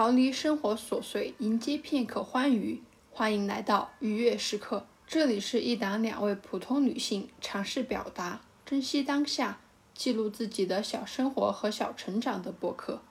[0.00, 2.82] 逃离生活琐碎，迎接片刻欢愉。
[3.12, 9.60] 欢迎来到愉悦时刻，这里是一档两位普通女性尝试表达、珍惜当下、
[9.94, 13.02] 记录自己的小生活和小成长的播客。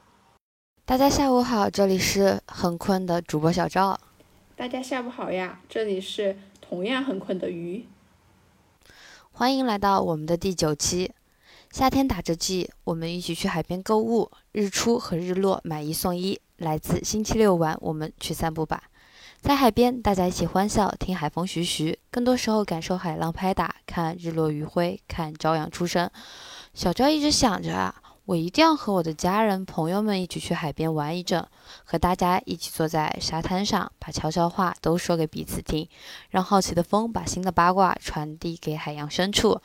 [0.83, 3.99] 大家下午好，这里是很困的主播小赵。
[4.55, 7.85] 大家下午好呀，这里是同样很困的鱼。
[9.31, 11.11] 欢迎来到我们的第九期。
[11.71, 16.41] 夏天打折季，我们一起去海边购物，日出和日落买一送一。
[16.59, 18.83] 来自星期六晚，我们去散步吧。
[19.41, 26.09] 在海边，大家一起欢笑，听海风徐徐，更多时候感受海浪拍打，看日落余晖，看朝阳初升。
[26.73, 27.95] 小赵一直想着啊，
[28.25, 31.47] 我一定要和我的家人朋友们一起去海边玩一阵，
[31.85, 35.87] 和大家一起坐在沙滩上，把悄悄话都说给彼此听，
[36.29, 39.61] 让好奇的风把新的八卦传递给海洋深处。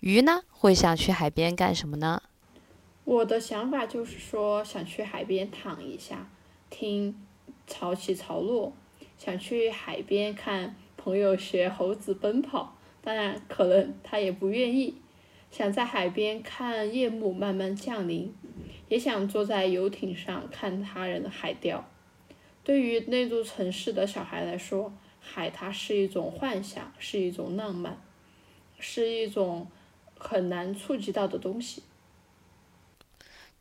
[0.00, 2.22] 鱼呢，会想去海边干什么呢？
[3.06, 6.28] 我的想法就是说，想去海边躺一下，
[6.68, 7.14] 听
[7.64, 8.72] 潮起潮落，
[9.16, 14.96] 想去海边看朋友学猴子奔跑，当然可能他也不愿意。
[15.52, 18.34] 想在海边看夜幕慢慢降临，
[18.88, 21.88] 也想坐在游艇上看他人的海钓。
[22.64, 28.02] 对于那座城市的小孩来说，海它是一种幻想，是一种浪漫，
[28.80, 29.68] 是一种。
[30.18, 31.82] 很难触及到的东西。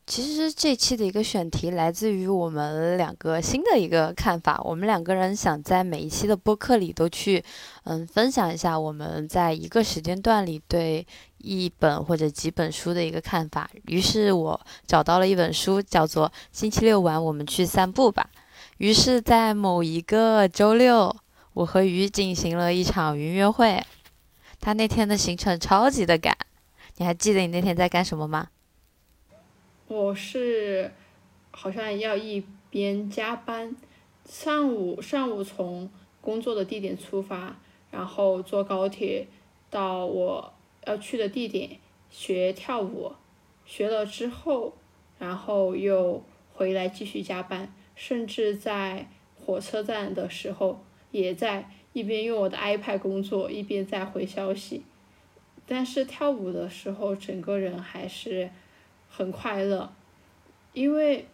[0.07, 4.61] 其实这期的一个选题来自于我们两个新的一个看法。
[4.63, 7.43] 我们两个人想在每一期的播客里都去，
[7.85, 11.05] 嗯，分享一下我们在一个时间段里对
[11.39, 13.67] 一本或者几本书的一个看法。
[13.87, 18.29] 于是我找到了一本书，叫做《星期六晚我们去散步吧》。
[18.77, 21.15] 于是，在某一个周六，
[21.53, 23.83] 我和鱼进行了一场云约会。
[24.59, 26.37] 他那天的行程超级的赶，
[26.97, 28.47] 你还记得你那天在干什么吗？
[29.87, 30.91] 我是
[31.51, 33.75] 好像要一边加班，
[34.25, 35.89] 上午上午从
[36.21, 37.55] 工作的地点出发，
[37.91, 39.27] 然后坐高铁
[39.69, 40.53] 到我
[40.85, 41.77] 要去的地点
[42.09, 43.11] 学跳舞，
[43.65, 44.73] 学了之后，
[45.19, 46.23] 然后又
[46.53, 49.09] 回来继续加班，甚至在
[49.45, 51.69] 火车站的时候也在。
[51.95, 54.83] 一边用我的 iPad 工作，一边在回消息，
[55.65, 58.49] 但是跳舞的时候，整个人还是
[59.15, 59.93] 很快乐，
[60.73, 61.27] 因为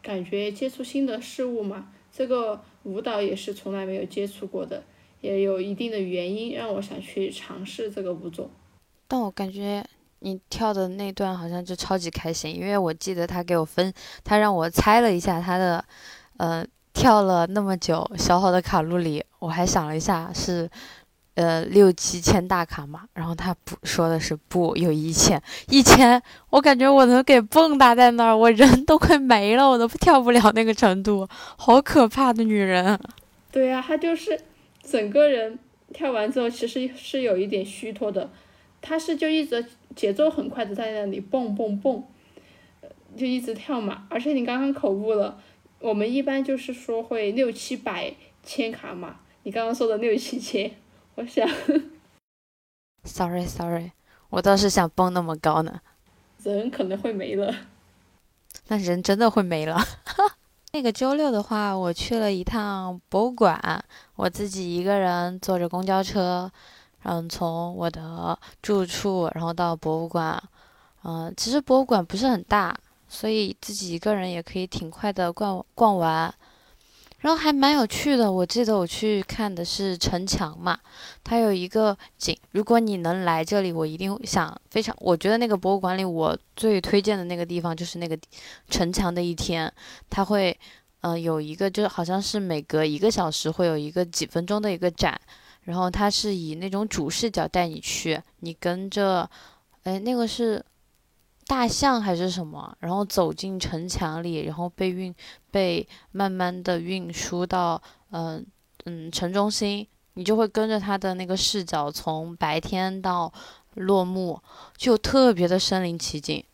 [0.00, 4.82] 感觉接触新的事物嘛，这个舞蹈也是从来没有接触过的，
[5.20, 8.48] 也有一定的原因让我想去尝试这个舞种。
[9.06, 9.84] 但我感觉
[10.20, 13.92] 你跳的那段好像就超级开心，因为我记得他给我分，
[14.24, 15.84] 他让我猜了一下他的，
[16.36, 16.66] 呃。
[16.94, 20.68] 跳了那么久，消耗的卡路里，我还想了一下，是，
[21.38, 23.04] 呃，六七千大卡嘛。
[23.14, 32.98] 然后他不说的是不，有一千，一千，我感觉我能给蹦跶在那儿，我人都快没了，我都跳不了那个程度，好可怕的女人。
[33.52, 34.40] 对呀，她就是
[34.82, 35.56] 整个人
[35.92, 38.28] 跳完之后，其实是有一点虚脱的，
[38.82, 42.02] 她是就一直节奏很快的在那里蹦蹦蹦，
[43.16, 44.06] 就一直跳嘛。
[44.08, 45.38] 而且你刚刚口误了。
[45.80, 48.12] 我们一般就是说会六七百
[48.42, 50.68] 千卡嘛，你刚刚说的六七千，
[51.18, 51.48] 我想。
[53.02, 53.90] Sorry Sorry，
[54.30, 55.80] 我倒是想蹦那么高呢。
[56.44, 57.52] 人可能会没了。
[58.68, 59.80] 那人真的会没了。
[60.72, 63.84] 那个周六的话，我去了一趟博物馆，
[64.14, 66.48] 我自己一个人坐着公交车，
[67.02, 70.40] 嗯，从我的住处然后到博物馆，
[71.02, 72.78] 嗯，其实博物馆不是很大。
[73.08, 76.32] 所以自己一个人也可以挺快的逛逛完，
[77.20, 78.30] 然后还蛮有趣的。
[78.30, 80.78] 我记得我去看的是城墙嘛，
[81.24, 82.36] 它有一个景。
[82.52, 84.96] 如果你能来这里，我一定想非常。
[85.00, 88.16] 我觉得那个博物馆里，我最推荐的那个地方就是那个
[88.70, 89.72] 城墙的一天。
[90.08, 90.56] 它会，
[91.00, 95.20] 嗯，有一个就是好像是每隔一个小时会有一个几分钟的一个展，
[95.62, 99.28] 然后它是以那种主视角带你去，你跟着，
[99.82, 100.64] 哎，那个是。
[101.48, 105.12] 大象还是什么，然后走进城墙里，然后被运
[105.50, 108.46] 被慢慢的运输到嗯
[108.84, 113.32] 嗯城中心，你就会跟着他的那个视角，从白天到
[113.74, 114.42] 落幕，
[114.76, 116.44] 就特别的身临其境，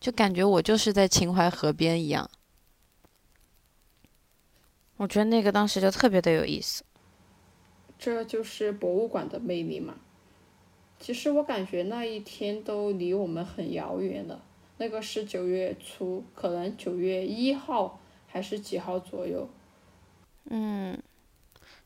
[0.00, 2.28] 就感觉我就是在秦淮河边一样。
[4.96, 6.82] 我觉得那个当时就特别的有意思。
[7.96, 9.94] 这就是博物馆的魅力嘛。
[11.00, 14.42] 其实我感觉那一天都离我们很遥远了。
[14.76, 19.48] 那个是九月初，可能九月一号还是几号左右。
[20.44, 20.96] 嗯，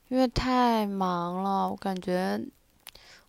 [0.09, 2.41] 因为太忙了，我感觉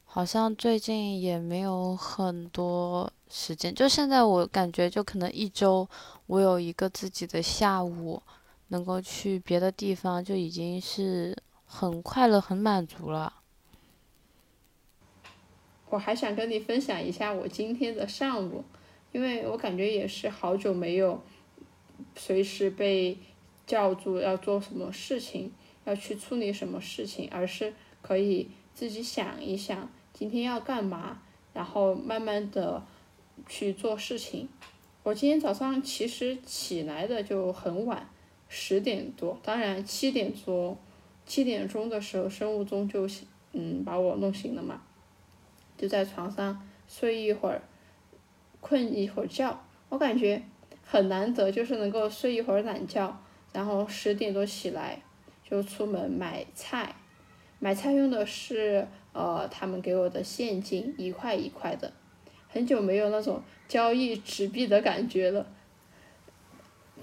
[0.04, 3.74] 好像最近也没有很多时间。
[3.74, 5.88] 就现在我感觉，就可能一周
[6.26, 8.22] 我有一个自己的下午，
[8.70, 11.36] 能够去别的地方，就已经是
[11.66, 13.34] 很快乐、很满足了。
[15.96, 18.66] 我还想跟你分享一下我今天的上午，
[19.14, 21.24] 因为我感觉也是好久没有
[22.18, 23.18] 随时被
[23.66, 25.54] 叫住要做什么事情，
[25.86, 31.22] 要去处理什么事情，而是可以自己想一想今天要干嘛，
[31.54, 32.86] 然后慢慢的
[33.48, 34.50] 去做事情。
[35.04, 38.10] 我今天早上其实起来的就很晚，
[38.50, 40.78] 十点多，当然七点多
[41.26, 43.08] 七点钟的时候生物钟就
[43.54, 44.82] 嗯把我弄醒了嘛。
[45.78, 47.62] 就在床上睡一会儿，
[48.62, 49.58] 困一会儿觉，
[49.90, 50.42] 我感觉
[50.84, 53.18] 很难得，就是能够睡一会儿懒觉，
[53.54, 55.02] 然后十点多起来
[55.50, 56.96] 就出门买菜，
[57.60, 61.92] 买菜用的是呃他们给我的现金，一块一块的，
[62.48, 65.46] 很久没有那种交易纸币的感觉了，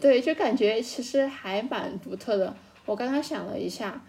[0.00, 2.56] 对，就感觉其实还蛮独特的。
[2.86, 4.02] 我刚刚想了一下。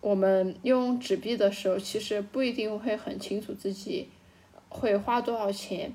[0.00, 4.08] 我们用纸币的时候，其实不一定会很清楚自己
[4.68, 5.92] 会花多少钱。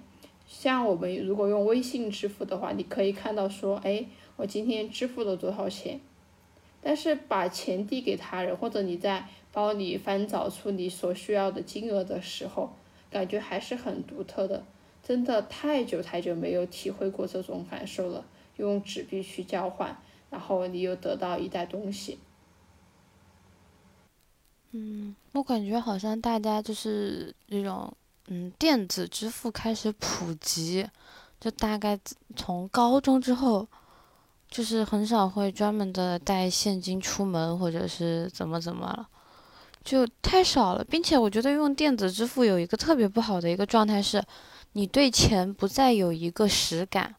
[0.48, 4.06] 像我们如果用微信支付的话，你可以看到说，哎，
[4.36, 6.00] 我今天支付了多少钱。
[6.81, 12.74] 但是把钱递给他人，或者你在包里翻找出你所需要的金额的时候，
[13.10, 14.63] 感觉还是很独特的。
[15.01, 18.24] 真的太久太久没有体会过这种感受了，
[18.58, 19.98] 用纸币去交换，
[20.30, 22.19] 然后你又得到一袋东西。
[24.77, 27.89] 嗯，我感觉好像大家就是这种，
[28.27, 30.86] 嗯，电子支付开始普及，
[31.39, 31.98] 就大概
[32.36, 33.66] 从高中之后，
[34.50, 39.07] 就是很少会专门的带现金出门，或者是怎么怎么了，
[39.81, 40.83] 就太少了。
[40.83, 44.22] 并且我觉得用电子支付有一个特别不好的一个状态是，
[44.74, 47.16] 你对钱不再有一个实感，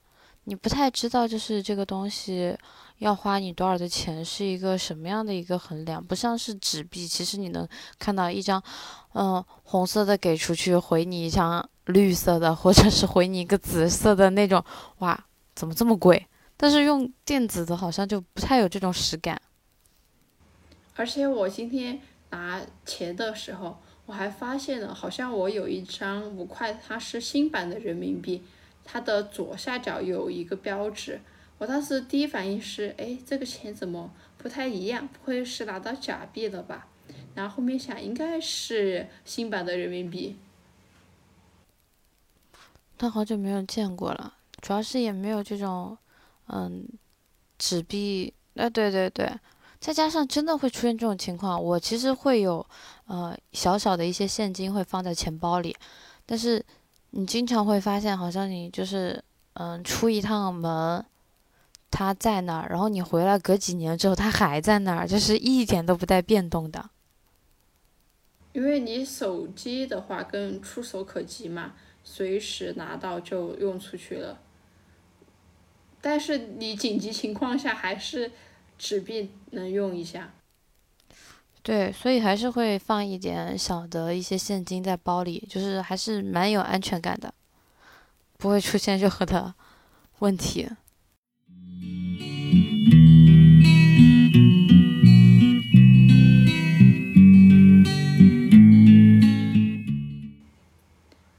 [0.49, 2.57] 你不太知道就是这个东西。
[3.01, 6.03] 要花你多少的钱是一个什么样的一个衡量？
[6.03, 8.63] 不像是纸币，其实你能看到一张，
[9.13, 14.65] 嗯，红色的给出去回你一张绿色的，或者是回你一个紫色的那种，
[15.01, 16.27] 哇，怎么这么贵？
[16.57, 19.39] 但是用电子的，好像就不太有这种实感。
[20.95, 22.01] 而且我今天
[22.31, 28.43] 拿钱的时候，我还发现了，好像我有一张五块，它是新版的人民币，
[28.87, 31.21] 它的左下角有一个标志。
[31.59, 35.09] 我当时第一反应是，哎，这个钱怎么不太一样？
[35.09, 36.87] 不会是拿到假币了吧？
[37.35, 40.37] 然后后面想，应该是新版的人民币。
[42.97, 45.99] 他好久没有见过了，主要是也没有这种，
[46.47, 46.87] 嗯，
[47.59, 48.33] 纸币。
[48.55, 49.31] 哎，对对对，
[49.79, 52.67] 再加上真的会出现这种情况，我其实会有，
[53.07, 55.77] 呃，小小的一些现金会放在钱包里，
[56.25, 56.65] 但是
[57.11, 59.23] 你经常会发现，好像你就是，
[59.55, 61.05] 嗯，出一趟门。
[61.89, 66.91] 他在那儿，然后你回来隔几年之后，他还在那儿，就是一点都不带变动的。
[68.53, 71.73] 因为你手机的话更触手可及嘛，
[72.03, 74.41] 随时拿到就用出去了。
[76.03, 78.33] 但是你紧急情况下还是
[78.77, 80.35] 纸币能用一下。
[81.67, 87.35] 对，所以还是会放一点小的一些现金在包里，就是还是蛮有安全感的，
[88.39, 89.53] 不会出现任何的
[90.21, 90.69] 问题。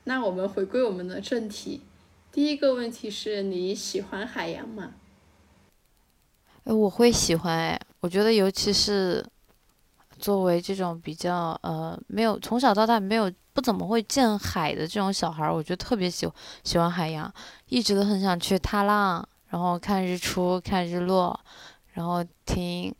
[0.03, 1.79] 那我们回归我们的正题，
[2.33, 4.95] 第一个问题是你喜欢海洋吗？
[6.65, 9.25] 哎，我会喜欢哎，我觉得尤其是
[10.19, 16.29] 作为这种比较呃没有从小到大没有不怎么会见海的这种小孩，我觉得特别喜
[16.63, 17.33] 喜欢海洋，
[17.67, 19.27] 一直都很想去踏浪。
[19.49, 21.39] 然后看日出，看日落，
[21.93, 22.93] 然后听，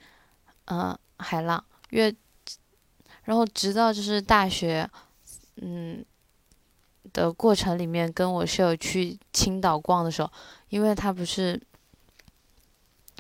[0.68, 2.16] 嗯，海浪，越，
[3.24, 4.90] 然后直到就是大学，
[5.58, 6.06] 嗯，
[7.12, 10.32] 的过程里面，跟我室友去青岛逛的时候，
[10.70, 11.62] 因为他不是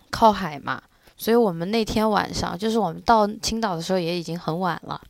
[0.09, 0.81] 靠海嘛，
[1.17, 5.01] 所以我们那天晚上，就是我们到青岛的时候也已经很晚了。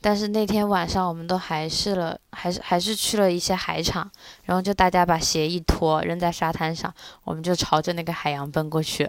[0.00, 4.08] 但是那天晚上，我们都还是了，还是还是去了一些海场，
[4.44, 6.92] 然后就大家把鞋一脱，扔在沙滩上，
[7.24, 9.08] 我们就朝着那个海洋奔过去。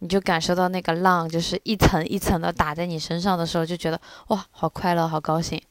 [0.00, 5.62] 你就感受到那个浪，就是一层一层的打在你身上的时候，就觉得哇，好快乐，好高兴，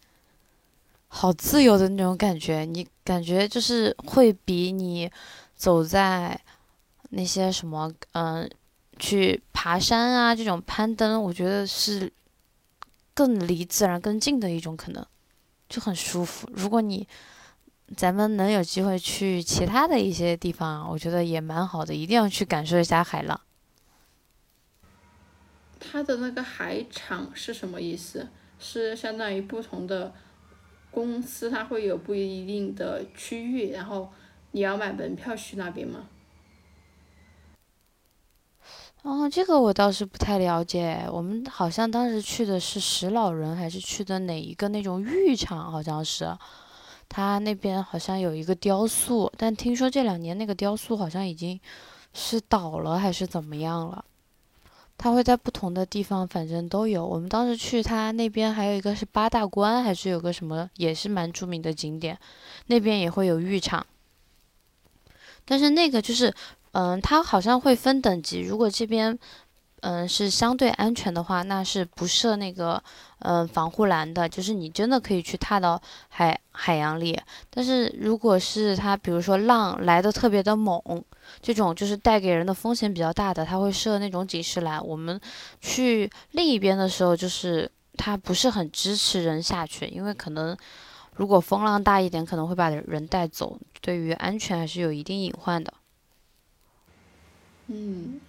[1.10, 2.64] 好自由的那种感觉。
[2.64, 5.12] 你感觉就是会比你
[5.56, 6.40] 走在
[7.10, 8.50] 那些什么，嗯，
[9.04, 12.12] 去爬山啊这种攀登，我觉得是。
[13.16, 15.06] 更离自然更近的一种可能，
[15.70, 16.50] 就很舒服。
[16.52, 17.08] 如果你
[17.96, 23.40] 咱们能有机会去其他的一些地方，我觉得也蛮好的，一定要去感受一下海浪。
[25.80, 28.30] 它的那个海场是什么意思？
[28.58, 30.12] 是相当于不同的
[30.90, 34.12] 公司，它会有不一定的区域，然后
[34.54, 36.08] 你要买门票去那边吗？
[39.30, 41.06] 这个我倒是不太了解。
[41.12, 45.72] 我们好像当时去的是石老人，还是去的哪一个那种浴场？
[45.72, 46.38] 好像是，
[47.10, 51.60] 他那边好像有一个雕塑，但听说这两年那个雕塑好像已经
[52.14, 54.06] 是倒了，还是怎么样了？
[54.98, 57.06] 他会在不同的地方，反正都有。
[57.06, 62.18] 我们当时去他那边还有一个是八大关，还是有个什么，也是蛮著名的景点，
[62.68, 63.86] 那边也会有浴场，
[65.46, 66.34] 但是那个就是。
[66.74, 68.42] 嗯，它好像会分等级。
[68.42, 69.18] 如果这边，
[69.82, 72.82] 嗯，是相对安全的话，那是不设那个，
[73.20, 77.20] 嗯，防护栏的，就是你真的可以去踏到海海洋里。
[77.50, 80.82] 但是如果是它，比如说浪来的特别的猛，
[81.42, 84.82] 这种就是带给人的风险比较大的，它会设那种警示栏。
[84.86, 85.20] 我们
[85.60, 90.58] 去另一边的时候，就是它不是很支持人下去，因为可能
[91.16, 95.74] 如果风浪大一点，可能会把人带走，对于安全还是有一定隐患的。
[97.68, 98.20] 嗯，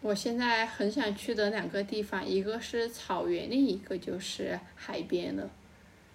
[0.00, 5.50] 我现在很想去的两个地方，一个是草原，另一个就是海边了。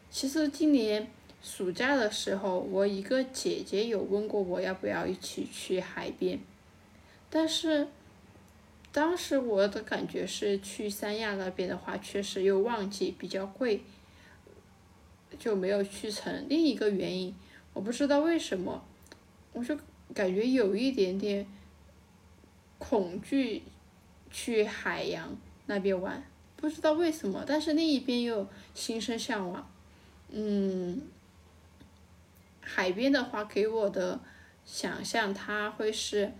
[0.09, 1.07] 其实今年
[1.43, 6.39] 暑假的时候，我一个姐姐有问过我要不要一起去海边，
[7.29, 7.87] 但是
[8.91, 13.81] 当时我的感觉是去三亚那边的话，确实又旺季比较贵，
[15.37, 16.47] 就没有去成。
[16.49, 17.35] 另一个原因，
[17.73, 18.83] 我不知道为什么，
[19.53, 19.77] 我就
[20.15, 21.45] 感觉有一点点。
[22.87, 23.63] 恐惧
[24.29, 26.23] 去海洋那边玩，
[26.55, 29.67] 不知道为什么，但是另一边又心生向往。
[30.29, 31.01] 嗯，
[32.61, 34.19] 海边的话给我的
[34.63, 36.31] 想象，它会是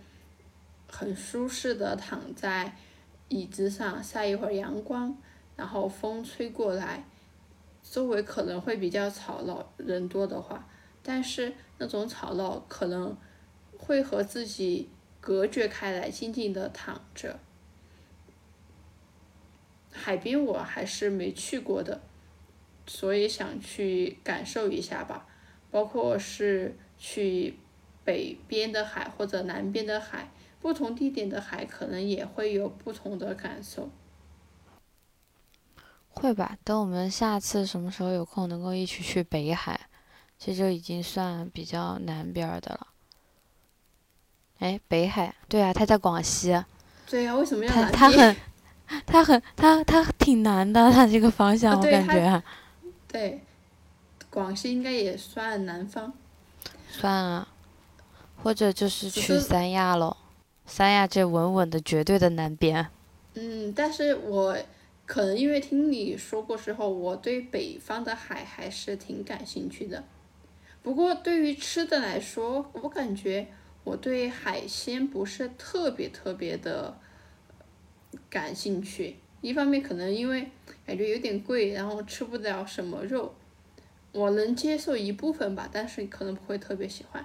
[0.88, 2.76] 很舒适的躺在
[3.28, 5.18] 椅子上晒一会儿阳光，
[5.56, 7.04] 然后风吹过来，
[7.82, 10.68] 周围可能会比较吵闹，人多的话，
[11.02, 13.16] 但是那种吵闹可能
[13.76, 14.88] 会和自己。
[15.26, 17.40] 隔绝开来，静静的躺着。
[19.90, 22.00] 海边我还是没去过的，
[22.86, 25.26] 所以想去感受一下吧。
[25.68, 27.58] 包括是去
[28.04, 30.30] 北边的海或者南边的海，
[30.60, 33.90] 不同地点的海可能也会有不同的感受。
[36.08, 39.88] 会吧，等我们下次什么时候有空，能够一起去北海，
[40.38, 42.86] 这就已经算比较南边的了。
[44.58, 46.58] 哎，北海，对啊，他在广西。
[47.06, 48.36] 对啊，为什么要他他很，
[49.04, 52.42] 他很他他挺难的，他这个方向我感觉。
[53.06, 53.42] 对，
[54.30, 56.12] 广西应该也算南方。
[56.90, 57.48] 算啊，
[58.42, 60.16] 或者就是去三亚喽，
[60.64, 62.86] 三亚这稳稳的绝对的南边。
[63.34, 64.56] 嗯，但是我
[65.04, 70.02] 可能因为听你说过之后，我对北方的海还是挺感兴趣的。
[70.82, 73.48] 不过对于吃的来说，我感觉。
[73.86, 76.98] 我对海鲜不是特别特别的
[78.28, 80.50] 感兴趣，一方面可能因为
[80.84, 83.32] 感觉有点贵，然后吃不了什么肉，
[84.10, 87.24] 我能接受一部分吧，但是可能不会特别喜欢，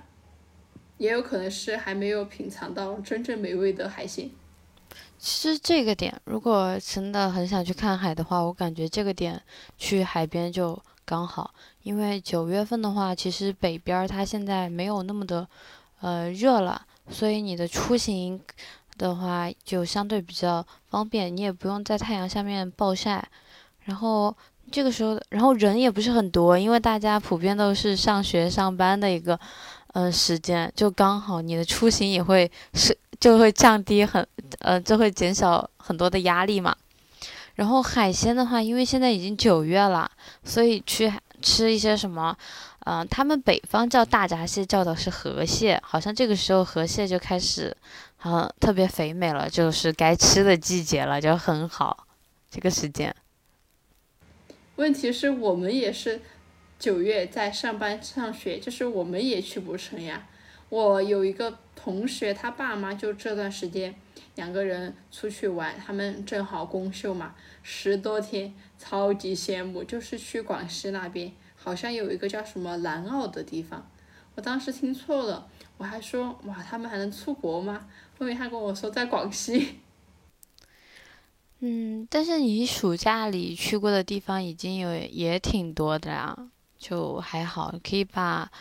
[0.99, 4.29] 也有可能是还没有品尝到真正美味的海鲜。
[5.17, 9.41] 其实这个点，如果真的很想去看海的话，我感觉这个点
[9.79, 15.47] 去海边就刚好，因为九月份的话，其实北边它现在没有那么的。
[16.01, 18.41] 呃，热了，所以你的出行
[18.97, 23.23] 的话就相对比较方便，你也不用在太阳下面暴晒。
[23.85, 24.35] 然后
[24.71, 29.39] 这个时候，然后人也不是很多，因为大家普遍都是上学上班的一个
[29.93, 34.27] 嗯时间，就刚好你的出行也会是就会降低很
[34.59, 36.75] 呃就会减少很多的压力嘛。
[37.55, 40.09] 然后海鲜的话，因为现在已经九月了，
[40.43, 42.35] 所以去吃一些什么。
[42.85, 47.77] 嗯，他们北方叫大闸蟹，叫的是河蟹，好像这个时候河蟹就开始，
[48.23, 52.07] 嗯，特别肥美了，就是该吃的季节了，就很好，
[52.49, 53.15] 这个时间。
[54.77, 56.21] 问题是我们也是
[56.79, 60.27] 九月在上班上学，就是我们也去不成呀。
[60.69, 63.93] 我有一个同学，他爸妈就这段时间
[64.35, 71.31] 两个人出去玩，他们正好公休嘛，十多天，超级羡慕，就是去广西那边。
[71.63, 73.85] 好像有一个叫什么南澳的地方，
[74.35, 77.87] 我当时听错了，我还说哇，他们还能出国吗？
[78.17, 79.79] 后面他跟我说在广西。
[81.63, 86.35] 嗯，但是你暑假里去过的地方已经有也挺多的呀。
[86.79, 88.51] 就还好，可以把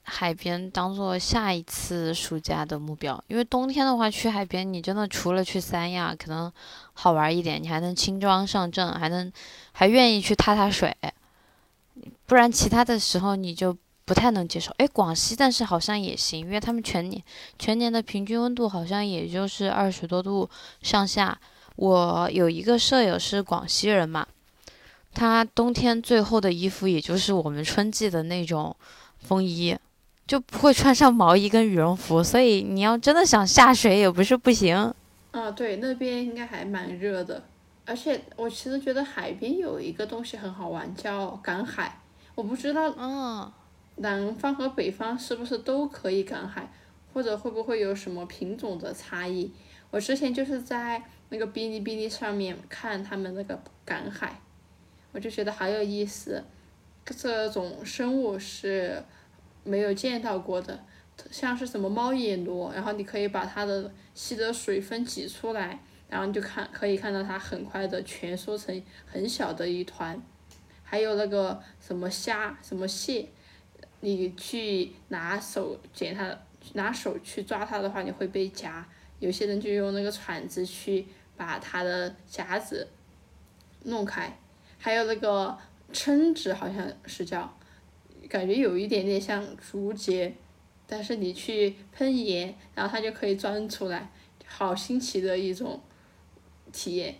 [0.00, 3.22] 海边当做下一次暑假的目标。
[3.28, 6.50] 因为冬天的话，去海边你真的除了去三亚可能
[6.94, 9.30] 好玩一点，你还能轻装上阵，还能
[9.72, 10.96] 还愿意去踏踏水。
[12.30, 14.72] 不然其他的时候你就不太能接受。
[14.78, 17.20] 哎，广西但是好像也行，因为他们全年
[17.58, 20.48] 全年的平均温度好像也就是二十多度
[20.80, 21.36] 上下。
[21.74, 24.24] 我有一个舍友是广西人嘛，
[25.12, 28.76] 他冬天最厚的衣服也就是我们春季的那种
[29.18, 29.76] 风衣，
[30.24, 34.94] 就不会穿上毛衣跟羽绒服，所以你要真的想下水也不是不行。
[35.32, 37.42] 啊，对，那边应该还蛮热的，
[37.86, 41.99] 而且我其实觉得海边有一个东西很好玩，叫赶海。
[42.40, 43.52] 我不知道，嗯，
[43.96, 46.72] 南方和北方是不是都可以赶海，
[47.12, 49.52] 或者会不会有什么品种的差异？
[49.90, 51.02] 我之前就是在。
[51.32, 54.40] 那个哔哩哔哩上面看他们那个赶海，
[55.12, 56.42] 我就觉得好有意思，
[57.04, 59.00] 这种生物是
[59.62, 60.76] 没有见到过的，
[61.30, 65.78] 像是什么猫眼螺，然后你可以把它的吸的水分挤出来，
[66.08, 70.20] 然后你就看可以看到它很快的蜷缩成很小的一团，
[70.90, 73.28] 还有那个什么虾什么蟹，
[74.00, 76.36] 你去拿手捡它，
[76.72, 78.84] 拿手去抓它的话，你会被夹，
[79.20, 81.06] 有些人就用那个铲子去。
[81.36, 82.86] 把它的夹子
[83.84, 84.38] 弄开，
[84.76, 85.56] 还有那个
[85.90, 87.56] 蛏子好像是叫，
[88.28, 90.34] 感觉有一点点像竹节，
[90.86, 94.10] 但是你去喷盐，然后它就可以钻出来，
[94.44, 95.80] 好新奇的一种
[96.70, 97.14] 体验。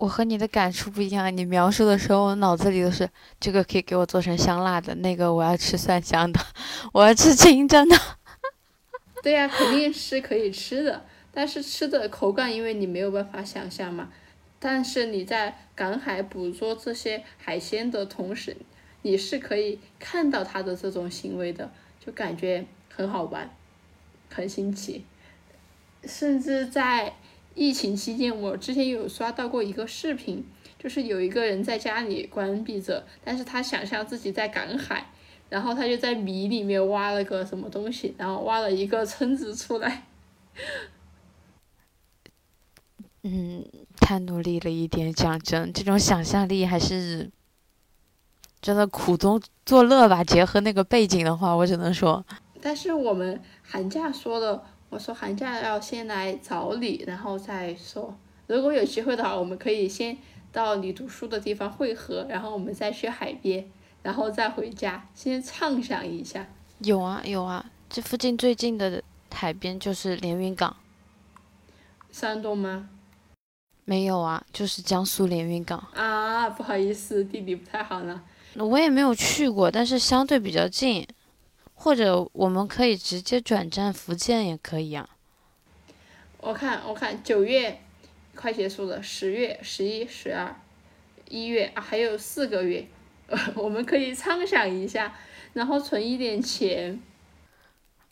[0.00, 3.06] 我和你的感触不一样，你描述的时候，我脑子里都是
[3.38, 6.40] 这个可以给我做成香辣的，那个我要吃蒜香的，
[6.94, 7.94] 我要吃清蒸的。
[9.22, 11.04] 对呀，肯定是可以吃的。
[11.30, 14.08] 但是吃的口感，因为你没有办法想象嘛。
[14.58, 18.56] 但是你在赶海捕捉这些海鲜的同时，
[19.02, 21.70] 你是可以看到它的这种行为的，
[22.02, 23.50] 就感觉很好玩，
[24.30, 25.04] 很新奇。
[26.04, 27.12] 甚至在
[27.54, 30.44] 疫情期间，我之前有刷到过一个视频，
[30.78, 35.10] 就是有一个人在家里关闭着，但是他想象自己在赶海，
[35.48, 40.06] 然后他就在米里面挖了个什么东西，然后挖了一个蛏子出来。
[43.22, 43.62] 嗯，
[44.00, 47.30] 太努力了一点，讲真，这种想象力还是
[48.62, 50.24] 真的苦中作乐吧。
[50.24, 52.24] 结合那个背景的话，我只能说。
[52.62, 58.14] 但是我们寒假说的，我说寒假要先来找你，然后再说。
[58.48, 60.18] 如果有机会的话，我们可以先
[60.52, 63.64] 到你读书的地方汇合，然后我们再去海边，
[64.02, 66.46] 然后再回家，先畅想一下。
[66.80, 69.00] 有啊有啊，这附近最近的
[69.32, 70.76] 海边就是连云港。
[72.10, 72.88] 山东吗？
[73.84, 78.20] 没有啊，就是江苏连云港啊，不好意思，地理不太好呢。
[78.56, 81.06] 我也没有去过，但是相对比较近，
[81.82, 85.08] 或者我们可以直接转战福建也可以啊。
[86.36, 87.80] 我看，我看九月
[88.34, 90.54] 快结束了，十月、十一、十二、
[91.30, 92.86] 一月啊，还有四个月，
[93.54, 95.14] 我们可以畅想一下，
[95.54, 97.00] 然后存一点钱，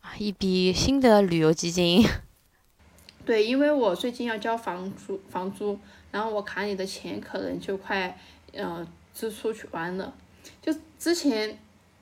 [0.01, 2.03] 啊，一笔新的旅游基金。
[3.23, 5.79] 对，因为我最近要交房租，房租，
[6.09, 8.17] 然后我卡里的钱可能就快，
[8.53, 10.15] 嗯，支出去完了。
[10.59, 11.59] 就之前，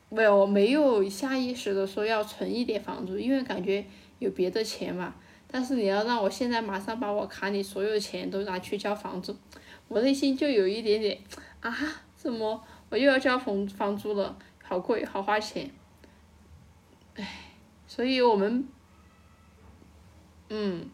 [0.10, 3.86] 没有没有下意识的说要存一点房租，因为感觉
[4.20, 5.16] 有别的钱嘛。
[5.48, 9.36] 但是你要让我现在马上把我卡里所有钱都拿去交房租，
[9.88, 11.18] 我内心就有一点点，
[11.62, 11.76] 啊，
[12.16, 14.38] 怎么我又要交房房租了？
[14.64, 15.72] 好贵，好花钱。
[17.16, 17.54] 唉，
[17.88, 18.68] 所以我们，
[20.50, 20.90] 嗯。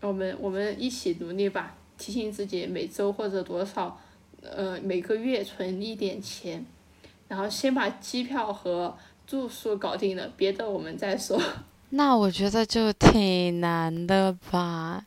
[0.00, 4.00] 我们我们一起努力吧，提醒自己每周或者多少，
[4.40, 6.66] 呃每个月存一点钱，
[7.32, 8.94] 然后先把机票和
[9.26, 11.40] 住宿搞定了，别的我们再说。
[11.88, 15.06] 那我觉得就挺难的吧。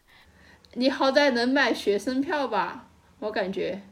[0.73, 2.87] 你好歹能买学生票吧？
[3.19, 3.83] 我感觉。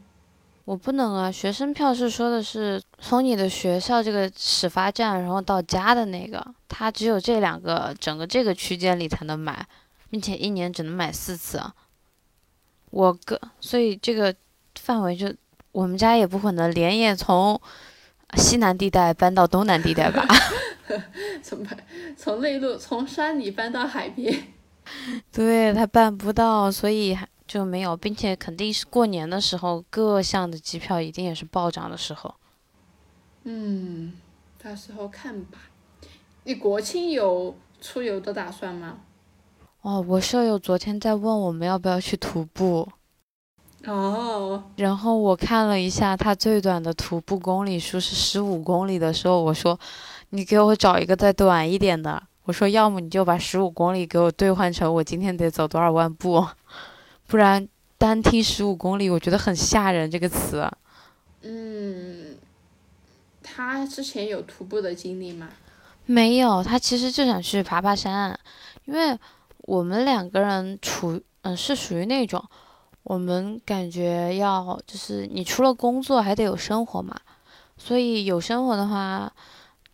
[0.64, 9.64] 我不能啊，学生票是说的是从你的学校这个始发站，然后到家的那个，它只有这两个，整个这个区间里才能买。
[10.10, 11.62] 并且一年只能买四次，
[12.90, 14.34] 我个所以这个
[14.78, 15.32] 范围就
[15.72, 17.60] 我们家也不可能连夜从
[18.36, 20.26] 西南地带搬到东南地带吧？
[21.42, 21.66] 从
[22.16, 24.48] 从内陆从山里搬到海边？
[25.32, 27.16] 对他办不到，所以
[27.46, 32.34] 就没有，并且肯定是过年的时候各项的机票一定也是暴涨的时候。
[33.44, 34.12] 嗯，
[34.62, 35.58] 到时候看吧。
[36.44, 38.98] 你国庆有出游的打算吗？
[39.80, 42.90] 哦，我舍友昨天在问我们要不要去徒步。
[43.86, 49.78] 哦，然后我看了一下，他最短的徒步公里数是十五公里的时候，我说
[50.30, 56.46] ：“你给我找一个再短一点的。”我说：“要么你就把十五公里给我兑换成我今天得走多少万步，
[57.28, 57.68] 不然
[57.98, 60.66] 单听十五公里，我觉得很吓人。”这个词。
[61.42, 62.36] 嗯，
[63.42, 65.48] 他之前有徒步的经历吗？
[66.06, 68.38] 没有，他其实就想去爬爬山，
[68.86, 69.18] 因为
[69.58, 72.42] 我们两个人处嗯是属于那种。
[73.04, 77.14] 我们感觉要就是你除了工作还得有生活嘛，
[77.76, 79.32] 所以有生活的话，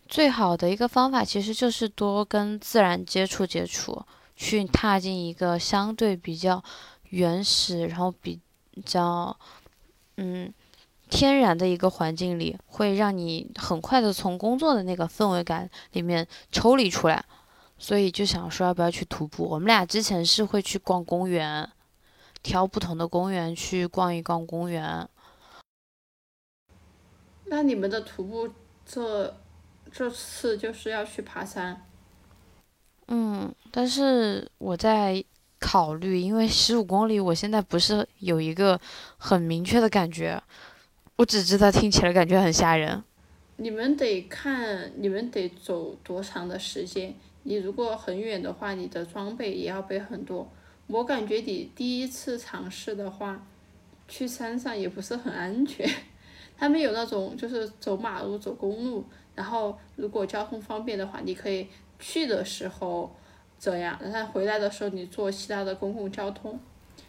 [0.07, 4.01] 最好的一个方法其实就是多跟自然接触接触，
[4.35, 6.63] 去踏进一个相对比较
[7.09, 8.39] 原始，然后比
[8.85, 9.37] 较
[10.15, 10.53] 嗯
[11.09, 17.23] 天然的一个环境里，会让你很快的从工作的那个氛围感里面抽离出来。
[17.77, 19.43] 所以就想说要不要去徒步？
[19.43, 21.69] 我们俩之前是会去逛公园。
[22.43, 25.07] 挑不同的公园去逛一逛公园。
[27.45, 28.49] 那你们的徒步
[28.85, 29.35] 这
[29.91, 31.85] 这次就是要去爬山？
[33.07, 35.23] 嗯，但是我在
[35.59, 38.79] 考虑，因为十五公里，我现在不是有一个
[39.17, 40.41] 很明确的感觉，
[41.17, 43.03] 我只知道听起来感觉很吓人。
[43.57, 47.13] 你们得看，你们得走多长的时间？
[47.43, 50.49] 你如果很远的话，你的装备也要背很多。
[50.91, 53.41] 我感觉你第一次尝试的话，
[54.07, 55.89] 去山上也不是很安全。
[56.57, 63.09] 他们有那种就是走马路、走公路，然后如果交通方便的话，你可以去的时候
[63.59, 66.59] 这样，然后回来的时候你坐其他的公共交通。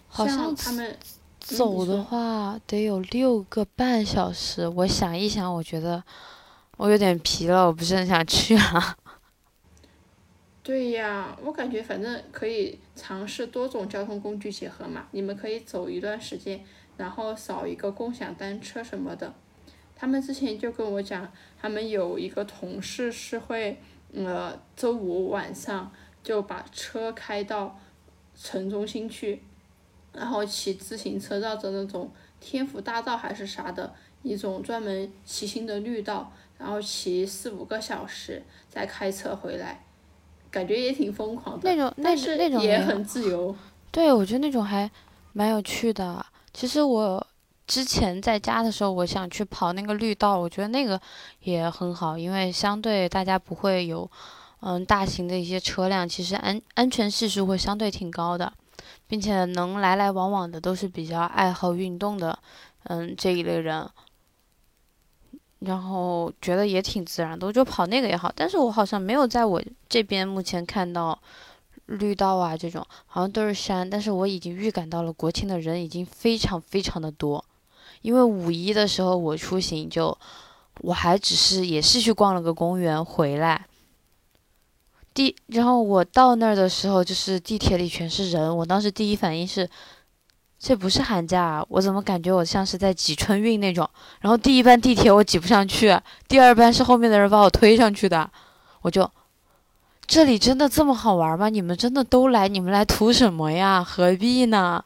[0.06, 0.96] 好像他们
[1.40, 4.68] 走的话得有六个半小时。
[4.68, 6.02] 我想一想，我觉得
[6.76, 8.96] 我有点疲了，我不是很想去啊。
[10.64, 15.08] 对呀，我感觉反正可以尝试多种交通工具结合嘛。
[15.10, 16.64] 你们可以走一段时间，
[16.96, 19.34] 然后扫一个共享单车什么的。
[19.96, 21.28] 他们之前就跟我讲，
[21.60, 23.76] 他们有一个同事是会，
[24.14, 25.90] 呃，周五晚上
[26.22, 27.76] 就把车开到
[28.36, 29.42] 城中心去，
[30.12, 39.84] 然后骑自行车绕着那种天府大道还是啥的一种专门骑行的绿道，然后骑四五个小时，再开车回来。
[40.52, 43.56] 感觉也挺疯狂的，那种那是那种也很自由。
[43.90, 44.88] 对，我觉得那种还
[45.32, 46.24] 蛮有趣的。
[46.52, 47.26] 其实我
[47.66, 51.00] 之前在家的时候，我想去跑那个绿道，我觉得那个
[51.40, 54.08] 也很好，因为相对大家不会有
[54.60, 58.52] 嗯大型的一些车辆，其实安安全系数会相对挺高的，
[59.06, 62.38] 并且能来来往往的都是比较爱好运动的
[62.84, 63.88] 嗯这一类人。
[65.64, 68.32] 然后觉得也挺自然的，我就跑那个也好。
[68.34, 71.16] 但是我好像没有在我这边目前看到
[71.86, 73.88] 绿道啊这种，好像都是山。
[73.88, 77.44] 但是我已经预感到了国庆的人已经非常非常的多，
[78.00, 80.16] 因为五一的时候我出行就
[80.80, 83.66] 我还只是也是去逛了个公园回来。
[85.14, 89.68] 地，然后我到那儿的时候就是地铁里全是人，我当时第一反应是。
[90.64, 93.90] 这不是寒假，我怎么感觉我像是在挤春运那种？
[94.20, 95.98] 然后第一班地铁我挤不上去，
[96.28, 98.30] 第二班是后面的人把我推上去的，
[98.82, 99.10] 我就，
[100.06, 101.48] 这里真的这么好玩吗？
[101.48, 102.46] 你们真的都来？
[102.46, 103.82] 你们来图什么呀？
[103.82, 104.84] 何必呢？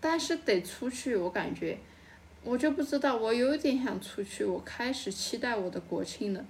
[0.00, 1.78] 但是得出去，我感觉，
[2.42, 6.44] 我就不知道，我有点想出去，我开始期待我的国庆了，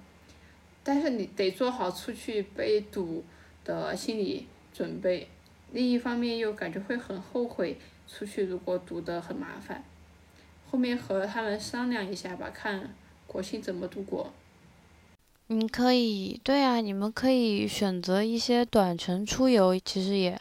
[0.83, 3.23] 但是你得做好出去被堵
[3.63, 5.29] 的心理准备。
[5.71, 7.77] 另一方面又感觉会很后悔
[8.07, 9.83] 出去，如果读得很麻烦，
[10.71, 12.95] 后面和他们商量一下吧，看
[13.27, 14.33] 国庆怎么度过。
[15.47, 20.39] 你可以，对啊，你们可以选择一些短程出游，其实也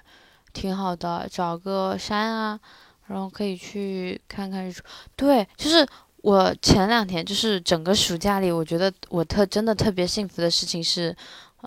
[0.52, 2.60] 挺好的，找个山啊，
[3.06, 4.82] 然后可以去看看日出。
[5.14, 5.86] 对，就是
[6.22, 11.14] 我前两天，就是整个暑假里，我觉得我特真的特别幸福的事情是，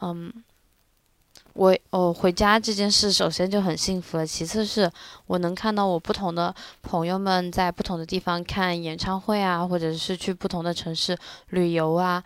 [0.02, 0.34] 嗯。
[1.54, 4.26] 我哦，回家这件事首先就很幸福了。
[4.26, 4.90] 其次是
[5.28, 11.18] 我能看到我不同的朋友们在不同的地方看演唱会啊，或者是去不同的城市
[11.50, 12.24] 旅游啊，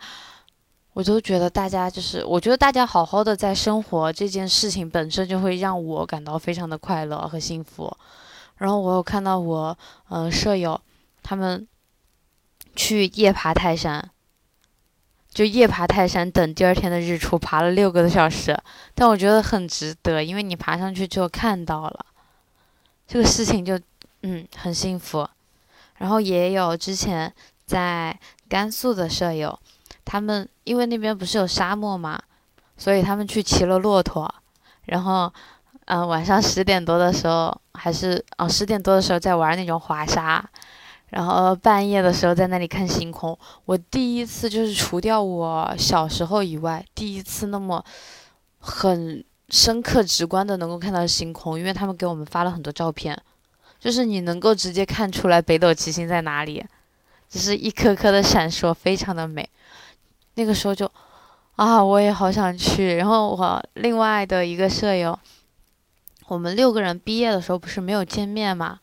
[0.92, 7.94] 我都觉得大家就是，我觉得大家好好的在生活这件事情本身就会让我感到非常的快乐和幸福。
[8.58, 9.76] 然后我有看到我
[10.08, 10.80] 嗯舍友
[11.22, 11.66] 他们
[12.74, 14.10] 去夜爬泰山。
[15.36, 18.58] 就夜爬泰山，等第二天的日出，爬了六个多小时，
[18.94, 22.06] 但我觉得很值得，因为你爬上去之后看到了，
[23.06, 23.78] 这个事情就，
[24.22, 25.28] 嗯，很幸福。
[25.98, 27.30] 然后也有之前
[27.66, 28.18] 在
[28.48, 29.58] 甘肃的舍友，
[30.06, 32.18] 他们因为那边不是有沙漠嘛，
[32.78, 34.34] 所以他们去骑了骆驼，
[34.86, 35.30] 然后
[35.84, 40.42] 嗯，晚上十点多的时候，还是哦十点多的时候在玩那种滑沙，
[41.10, 43.38] 然后半夜的时候在那里看星空。
[43.64, 47.84] 我第一次就是除掉我小时候以外，第一次那么
[48.58, 53.16] 很深刻、直观的能够看到星空，因为他们给我们发了很多照片，
[53.78, 56.64] 就是你能够直接看出来北斗七星在哪里，
[57.28, 59.48] 就是一颗颗的闪烁，非常的美。
[60.34, 60.90] 那个时候就
[61.54, 62.96] 啊，我也好想去。
[62.96, 65.18] 然后我另外的一个舍友。
[66.28, 68.80] 我们六个人毕业的时候不是没有见面嘛，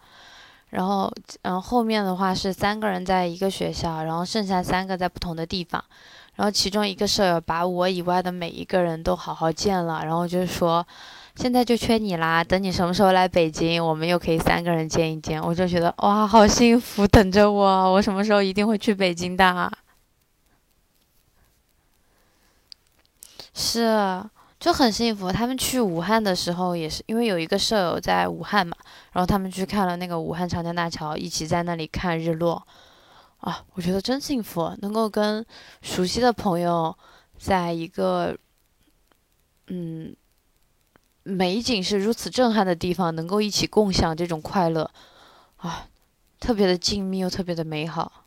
[0.73, 5.83] 然后，然后后面的话是三个人在一个学校，然后剩下三个在不同的地方，
[6.33, 10.83] 然后其中一个舍友把我以外的每一个人都好好见了，然后就说，
[11.35, 15.39] 现在就缺你啦，等你什么时候来北京，我们又可以三个人见一见。
[15.39, 19.71] 我就觉得哇，好幸福，等着我，我什么时候一定会去北京的。
[23.53, 24.23] 是。
[24.63, 25.29] 就很幸福。
[25.29, 28.77] 他们去武汉的时候，也是因为有一个舍友在武汉嘛，
[29.11, 32.65] 然后他们去看了那个武汉长江大桥，一起在那里看日落。
[33.39, 35.45] 啊，我觉得真幸福，能够跟
[35.81, 36.97] 熟悉的朋友
[37.37, 38.37] 在一个
[39.67, 40.15] 嗯
[41.23, 44.89] 美景是如此震撼的地方，能够一起共享这种快乐，
[45.57, 45.89] 啊，
[46.39, 48.23] 特别的静谧又特别的美好。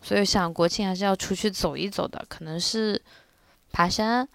[0.00, 3.02] 所以想国庆还是要出去走一走的，可能是
[3.70, 4.26] 爬山。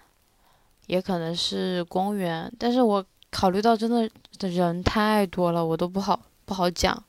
[0.90, 7.04] 也可能是公园，但是我考虑到真的的人太多了，我都不好不好讲，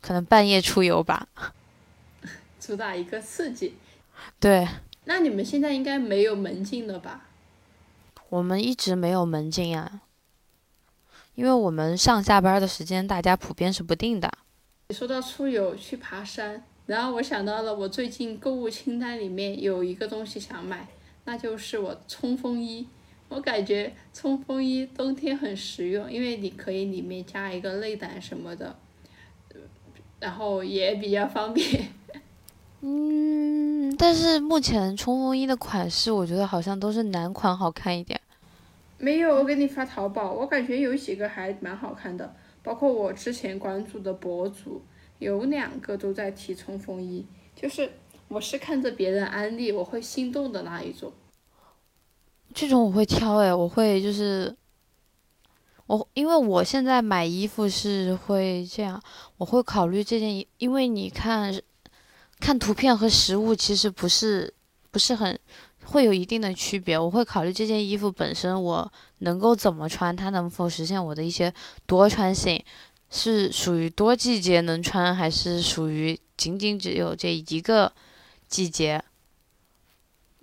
[0.00, 1.28] 可能半夜出游吧，
[2.58, 3.76] 主打一个刺激。
[4.40, 4.66] 对。
[5.04, 7.28] 那你们现在应该没有门禁了吧？
[8.28, 10.00] 我们一直没有门禁啊，
[11.36, 14.28] 因为我们上下班的时间大家普遍是不定的。
[14.88, 20.88] 你说到出游去爬山，然后我想到了我最近购物清单里面有一个东西想买，
[21.26, 22.88] 那就是我冲锋衣。
[23.28, 28.76] 我感觉冲锋衣冬天很实用，因为你可以里面加一个内胆什么的，
[30.20, 31.88] 然后也比较方便。
[32.82, 38.20] 嗯，但是目前冲锋衣的款式，我觉得好像都是男款好看一点。
[38.98, 44.80] 没有，我给你发淘宝，我感觉有几个还蛮好看的，包括我之前关注的博主，
[45.18, 47.90] 有两个都在提冲锋衣，就是
[48.28, 51.12] 我是看着别人安利，我会心动的那一种。
[52.56, 54.56] 这种我会挑哎，我会就是
[55.86, 58.98] 我，因为我现在买衣服是会这样，
[59.36, 61.54] 我会考虑这件，因为你看，
[62.40, 64.54] 看图片和实物其实不是
[64.90, 65.38] 不是很
[65.84, 66.98] 会有一定的区别。
[66.98, 71.52] 我会考虑这件衣服本身我能够怎么穿，它能否实现我的一些
[71.84, 72.64] 多穿性，
[73.10, 77.92] 是属于多季节能穿，还是属于仅仅只有这一个
[78.48, 79.04] 季节。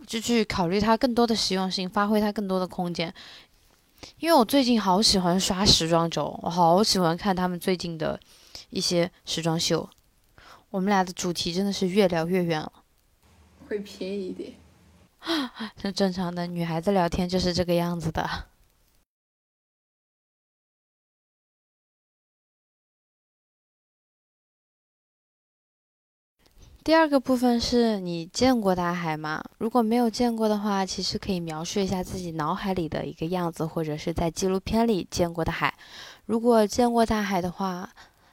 [0.06, 3.13] 就去考虑它更多的实用性，发挥它更多的空间。
[4.20, 8.20] 因为我最近好喜欢刷时装周，我好喜欢看他们最近的
[8.70, 9.89] 一些时装秀。
[10.70, 12.72] 我们俩的主题真的是越聊越远了。
[13.68, 14.54] 会偏一点。
[15.82, 18.30] 很正常的，女孩子聊天就是这个样子的。
[26.84, 29.41] 第二个部分是你见过大海吗？
[29.58, 35.74] 如果没有见过的话，其实可以描述一下自己脑海里的一个样子，或者是在纪录片里见过的海。
[36.26, 37.89] 如果见过大海的话，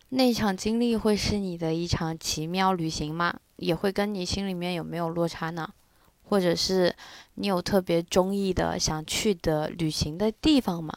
[0.08, 3.38] 那场经历会是你的一场奇妙旅行吗？
[3.54, 5.72] 也会跟你心里面有没有落差呢？
[6.24, 6.92] 或者是
[7.34, 10.92] 你有特别中意的、想去的旅行的地方吗？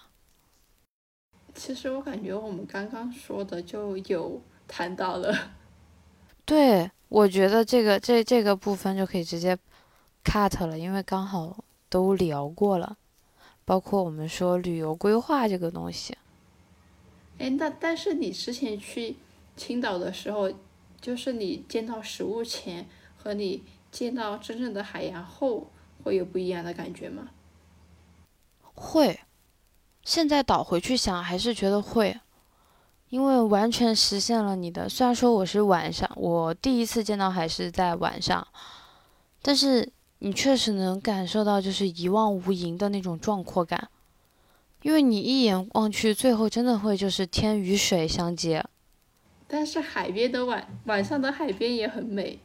[1.54, 5.52] 其实我感觉我们刚刚说的就有谈到了，
[6.46, 6.90] 对。
[7.14, 9.56] 我觉得这个这这个部分就可以直接
[10.24, 12.98] cut 了，因为刚好都聊过了，
[13.64, 16.18] 包括我们说旅游规划这个东西。
[17.38, 19.16] 哎，那但是你之前去
[19.56, 20.52] 青岛的时候，
[21.00, 25.68] 就是你见到食物前和你见到真正的海洋后，
[26.04, 27.30] 会有不一样的感觉吗？
[28.74, 29.20] 会，
[30.04, 32.20] 现在倒回去想，还是觉得会。
[33.14, 38.48] 因为完全实现了你的，虽然说我是晚上，我第一次见到海是在晚上，
[39.40, 43.88] 但是你确实能感受到就是一望无垠的那种壮阔感，
[44.82, 48.66] 因为你一眼望去，最后真的会就是天与水相接。
[49.48, 52.40] 但是海边的晚晚上的海边也很美。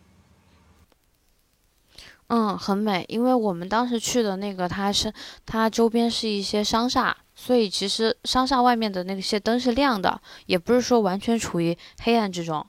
[2.28, 5.12] 嗯，很美，因为我们当时去的那个，它是
[5.44, 7.16] 它周边是一些商厦。
[7.40, 12.66] 所以其实商厦外面的那些灯是亮的，也不是说完全处于黑暗之中。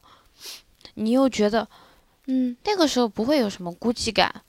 [0.94, 1.68] 你又觉得，
[2.28, 4.44] 嗯，那个时候不会有什么孤寂感，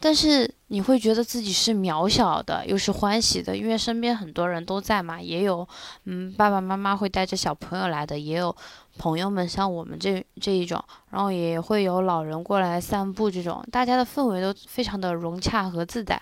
[0.00, 5.66] 但是你会觉得自己是渺小的，又是欢喜的，因为身边很多人都在嘛，也有，
[6.04, 8.54] 嗯，爸爸妈妈会带着小朋友来的，也有
[8.96, 16.20] 朋友们像我们这这一种，然后也会有老人过来散步，这种大家的氛围都非常的融洽和自在。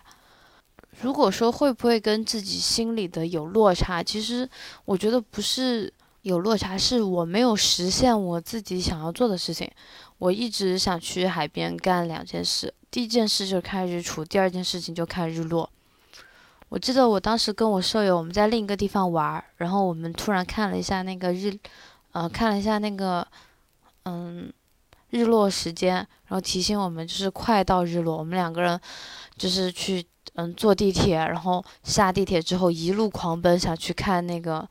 [1.02, 4.48] 如果说会不会跟自己心里的有落差，其实
[4.86, 9.70] 我觉得不是有落差，是我没有实现我自己想要做的事情。
[10.16, 12.72] 我一直想去海边干两件事。
[12.96, 15.68] 第一件事就是看日出，第二件事情就看日落。
[16.70, 21.54] 我记得我当时跟我舍友，我们在另一个地方玩，然后我们突然看了一下那个日，
[22.12, 23.28] 呃，看了一下那个，
[24.06, 24.50] 嗯，
[25.10, 28.16] 日落时间，然后提醒我们就是快到日落。
[28.16, 28.80] 我们两个人
[29.36, 34.66] 就是去，嗯，坐地铁，然后下地铁之后一路狂奔，想去看那个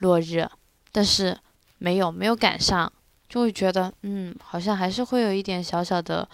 [0.00, 0.46] 落日，
[0.92, 1.34] 但是
[1.78, 2.92] 没有，没有赶上，
[3.26, 6.28] 就会觉得，嗯，好像还是会有一点小小的。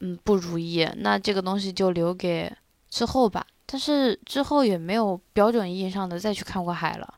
[0.00, 2.54] 嗯，不如意，那这个东西就留给
[2.88, 3.46] 之后吧。
[3.66, 7.14] 但是之后也没有标准意义上的再去看过海了。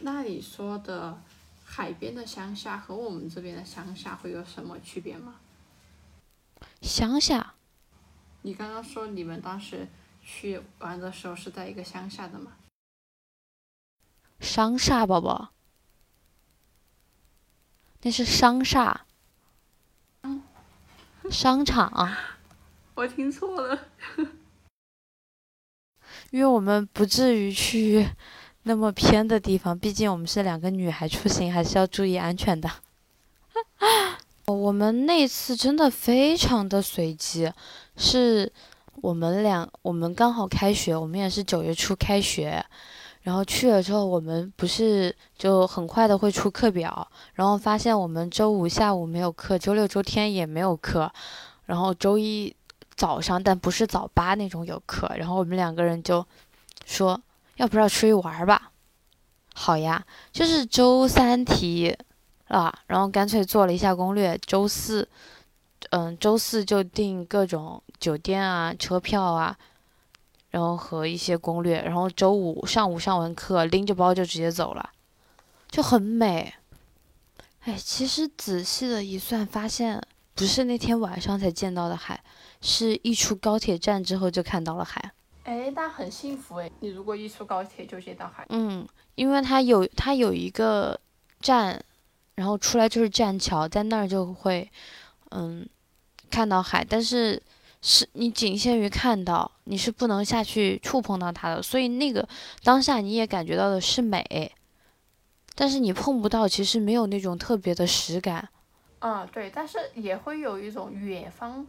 [0.00, 1.22] 那你说的
[1.64, 5.36] 海边的乡下和我们这边的乡下会有什么区别吗？
[6.82, 7.54] 乡下？
[8.42, 9.86] 你刚刚说你们当时
[10.22, 12.52] 去玩的时候是在一个乡下的吗？
[14.40, 15.50] 商厦，宝宝，
[18.02, 19.06] 那是商厦。
[21.30, 22.12] 商场，
[22.94, 23.78] 我听错了，
[26.30, 28.06] 因为我们不至于去
[28.64, 32.68] 那么偏的地方，毕竟我们是两个女孩出行，还是要注意安全的。
[34.46, 37.50] 我们那次真的非常的随机，
[37.96, 38.52] 是
[38.96, 42.64] 我们俩，我们刚好开学，我们也是九月初开学。
[43.22, 51.12] 然后去了之后，我们不是就很快的会出课表，然后发现我们周五下午没有课，周六周天也没有课，
[51.66, 52.54] 然后周一
[52.96, 56.26] 早上但不是早八那种有课，然后我们两个人就
[56.86, 57.20] 说，
[57.56, 58.70] 要不要出去玩吧？
[59.54, 60.02] 好呀，
[60.32, 61.94] 就是周三提
[62.48, 65.06] 了，然后干脆做了一下攻略，周四，
[65.90, 69.58] 嗯，周四就订各种酒店啊、车票啊。
[70.50, 74.90] 然后和一些攻略，然后周五上午上完课，拎着包就直接走了，
[75.70, 76.54] 就很美。
[77.60, 80.02] 哎，其实仔细的一算，发现
[80.34, 82.20] 不是那天晚上才见到的海，
[82.60, 85.12] 是一出高铁站之后就看到了海。
[85.44, 86.70] 哎，那很幸福哎！
[86.80, 88.44] 你如果一出高铁就见到海。
[88.48, 88.84] 嗯，
[89.14, 91.00] 因为它有它有一个
[91.40, 91.80] 站，
[92.34, 94.68] 然后出来就是栈桥，在那儿就会
[95.30, 95.64] 嗯
[96.28, 97.40] 看到海，但是。
[97.82, 102.28] 是你仅限于看到，你是不能下去触碰到它的，所以那个
[102.62, 104.52] 当下你也感觉到的是美，
[105.54, 108.48] 但是你碰不到，其实没有那种特别的实感。
[108.98, 111.66] 嗯，对，但是也会有一种远方，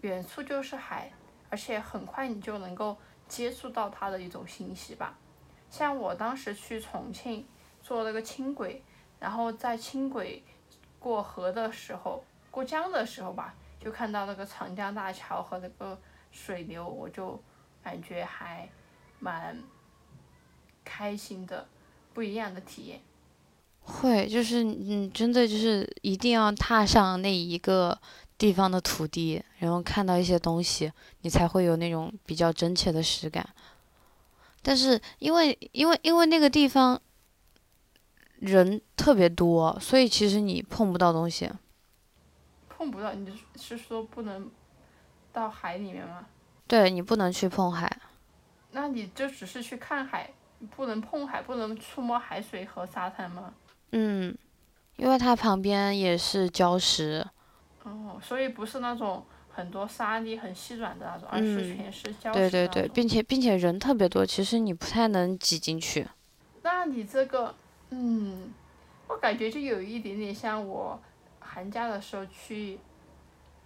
[0.00, 1.12] 远处就是海，
[1.50, 2.96] 而且很快你就能够
[3.28, 5.18] 接触到它的一种信息吧。
[5.70, 7.46] 像我当时去重庆
[7.82, 8.82] 坐那个轻轨，
[9.18, 10.42] 然后在轻轨
[10.98, 13.54] 过河的时候，过江的时候吧。
[13.82, 15.98] 就看到那个长江大桥和那个
[16.30, 17.42] 水流，我就
[17.82, 18.68] 感觉还
[19.18, 19.58] 蛮
[20.84, 21.66] 开心的，
[22.12, 23.00] 不一样的体验。
[23.80, 27.98] 会，就是嗯，真的就是一定要踏上那一个
[28.36, 33.48] 地方的土地，然后看到一些东西，你才会有那种比较真切的实感。
[34.62, 37.00] 但是因为因为因为那个地方
[38.34, 41.50] 人特别多，所以其实你碰不到东西。
[42.80, 44.50] 碰不到，你是说不能
[45.34, 46.24] 到海里面吗？
[46.66, 47.94] 对你不能去碰海。
[48.70, 50.30] 那你就只是去看海，
[50.74, 53.52] 不能碰海，不能触摸海水和沙滩吗？
[53.92, 54.34] 嗯，
[54.96, 57.22] 因为它旁边也是礁石。
[57.82, 62.32] 哦，所以不是那种很多沙粒很细软的那种，而是全是礁石。
[62.32, 66.08] 对对对，并且并且人特别多，其实你不太能挤进去。
[66.62, 67.54] 那你这个，
[67.90, 68.50] 嗯，
[69.08, 70.98] 我感觉就有一点点像我。
[71.52, 72.78] 寒假的时候去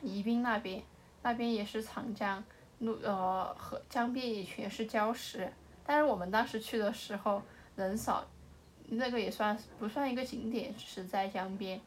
[0.01, 0.83] 宜宾那边，
[1.23, 2.42] 那边也是长江，
[2.79, 5.53] 路呃河江边也全是礁石，
[5.85, 7.42] 但是我们当时去的时候
[7.77, 8.27] 人少，
[8.87, 11.79] 那个也算不算一个景点，只是在江边，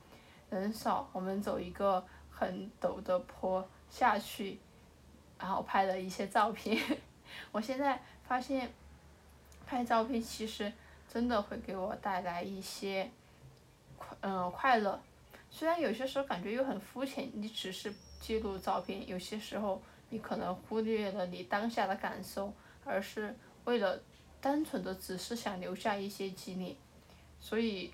[0.51, 4.59] 人少，我们走一个很陡的坡下去，
[5.39, 6.79] 然后拍了一些照片。
[7.51, 8.71] 我现在发现
[9.65, 10.71] 拍照片其实
[11.11, 13.09] 真的会给我带来一些
[13.97, 15.01] 快嗯快乐。
[15.57, 22.53] 虽然有些时候感觉又很肤浅，你只是记录照片，有些时候你可能忽略了你当下的感受，
[22.85, 23.35] 而是
[23.65, 23.99] 为了
[24.39, 26.75] 单纯的只是想留下一些纪念，
[27.39, 27.91] 所以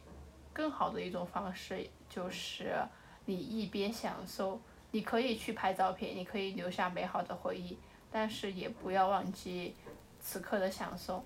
[0.51, 2.75] 更好的一种方式就是
[3.23, 4.59] 你一边享受
[4.91, 7.77] 你可以去拍照片，你可以留下美好的回忆，
[8.11, 9.73] 但是也不要忘记
[10.19, 11.23] 此刻的享受。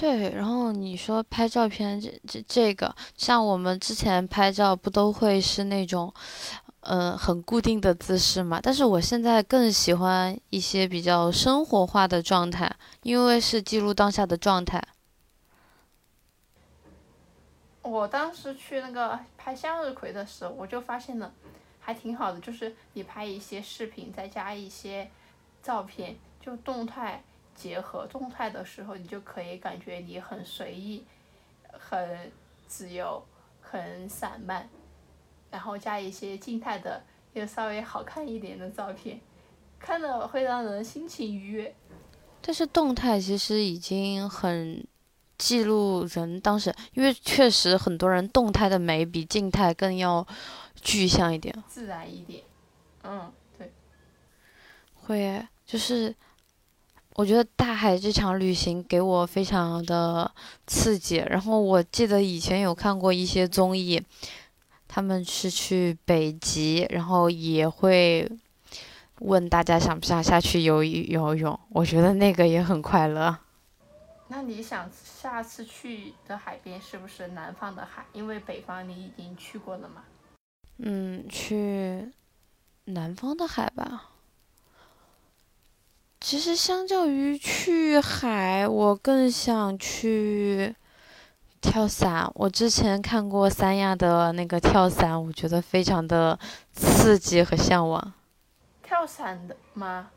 [0.00, 6.14] 对，然后你说拍照片这这这个，像我们之前拍照不都会是那种，
[6.82, 8.60] 嗯，很固定的姿势嘛？
[8.62, 12.72] 但是我现在更喜欢一些比较生活化的状态，
[13.02, 14.80] 因为是记录当下的状态。
[17.82, 21.32] 我当时去那个拍向日葵的时候，我就发现了，
[21.80, 25.10] 还挺好的，就是你拍一些视频，再加一些
[25.60, 27.24] 照片，就动态
[27.58, 28.06] 结合。
[28.06, 31.04] 动态的时候，你就可以感觉你很随意，
[31.72, 32.30] 很
[32.66, 33.22] 自由，
[33.60, 34.68] 很散漫，
[35.50, 37.02] 然后加一些静态的，
[37.32, 39.20] 又稍微好看一点的照片，
[39.78, 41.74] 看了会让人心情愉悦。
[42.40, 44.86] 但是动态其实已经很。
[45.38, 50.26] 记录人当时，因为确实很多人动态的美比静态更要
[50.74, 52.42] 具象一点，自然一点。
[53.04, 53.72] 嗯，对。
[54.96, 56.12] 会，就是
[57.18, 60.30] 我觉得大海这场旅行给我非常的
[60.68, 61.16] 刺激。
[61.16, 64.00] 然后我记得以前有看过一些综艺，
[64.86, 68.30] 他们是去北极，然后也会
[69.18, 71.58] 问大家想不想下去游游泳。
[71.70, 73.36] 我觉得那个也很快乐。
[74.28, 78.06] 那你想下次去的海边是不是南方的海？
[78.12, 80.04] 因为北方你已经去过了嘛。
[80.76, 82.12] 嗯，去
[82.84, 84.10] 南方的海吧。
[86.20, 90.74] 其实相较于去海，我更想去
[91.60, 92.30] 跳伞。
[92.34, 96.38] 我之前看过三亚的那个跳伞，我觉得非常的
[96.72, 98.12] 刺激和向往。
[98.82, 100.10] 跳伞的吗？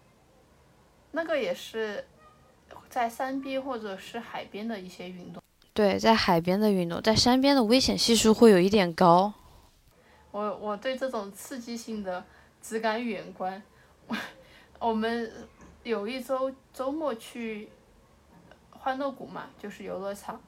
[1.11, 2.05] 那个也是。
[2.89, 5.41] 在山边或者是海边的一些运动，
[5.73, 9.31] 对，在海边的运动，在山边的危险系数会有一点高。
[10.31, 12.21] 我我对这种刺激性的
[12.61, 13.63] 只敢远观。
[14.77, 15.31] 我们
[15.83, 17.69] 有一周周末去
[18.69, 20.39] 欢乐谷嘛，就是游乐场，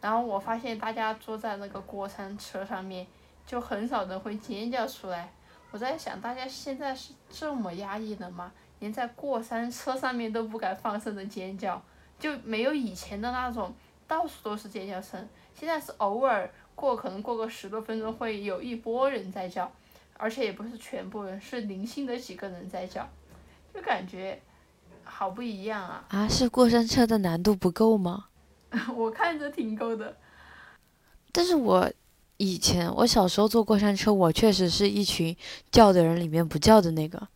[0.00, 3.06] 然后我发现大家坐在那个过山车上面，
[3.44, 5.32] 就很少人会尖叫出来。
[5.70, 8.52] 我在想，大家现在是这么压抑的吗？
[8.78, 11.80] 连在过山车上面都不敢放声的尖叫，
[12.18, 13.74] 就没有以前的那种
[14.06, 15.28] 到处都是尖叫声。
[15.54, 19.70] 现在是偶尔过，可能过个十多分钟会有一波人在叫，
[20.16, 23.08] 而且也不是全部人，是零星的几个人在叫，
[23.72, 24.40] 就感觉
[25.14, 26.04] 好不一样啊！
[26.08, 28.26] 啊，是过山车的难度不够吗？
[28.96, 30.16] 我看着挺够的，
[31.30, 31.92] 但是我
[32.38, 35.36] 以前我小时候坐过山车，我确实是一群
[35.70, 37.28] 叫的人里面不叫的那个。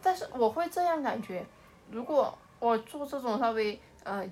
[0.00, 1.44] 但是我会这样感觉，
[1.90, 4.24] 如果我坐这种稍微呃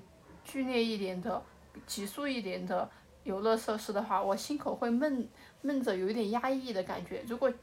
[0.43, 1.43] 剧烈一点的、
[1.85, 2.89] 急速一点的
[3.25, 5.27] 游乐设施的话，我心口会闷
[5.61, 7.23] 闷着，有一点压抑的感觉。
[7.27, 7.53] 如果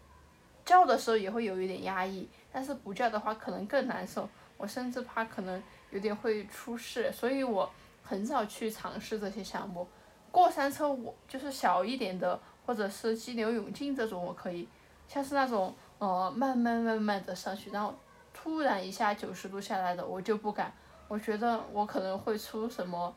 [0.65, 4.29] 叫的时候也会有一点压抑，但是不叫的话可能更难受。
[4.63, 5.61] 我甚至怕可能
[5.91, 7.69] 有点会出事，所以我
[8.05, 9.89] 很少去尝试这些项目。
[10.31, 14.69] 过山车我就是小一点的，或者是激流勇进这种我可以，
[15.09, 15.75] 像是那种。
[15.99, 17.95] 呃，慢慢慢慢的上去，然后
[18.35, 20.75] 突然一下九十度下来的，我就不敢。
[21.07, 23.15] 我觉得我可能会出什么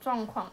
[0.00, 0.50] 状况。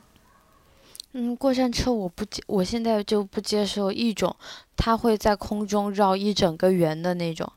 [1.13, 4.35] 嗯，过山车我不接，我现在就不接受一种，
[4.75, 7.49] 它会在空中绕一整个圆的那种。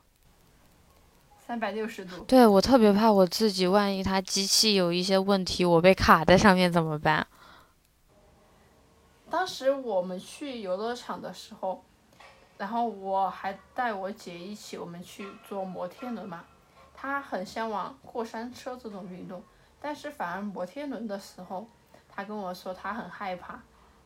[1.45, 2.23] 三百六十度。
[2.25, 7.27] 对，我特别怕我自己，万一它机器有一些问题，我被卡在上面怎么办？
[9.29, 11.83] 当时我们去游乐场的时候。
[12.55, 16.45] 然后我还带我姐一起，我们去坐摩天轮嘛。
[16.93, 19.43] 她很向往过山车这种运动，
[19.81, 21.67] 但是反而摩天轮的时候，
[22.07, 23.59] 她跟我说她很害怕。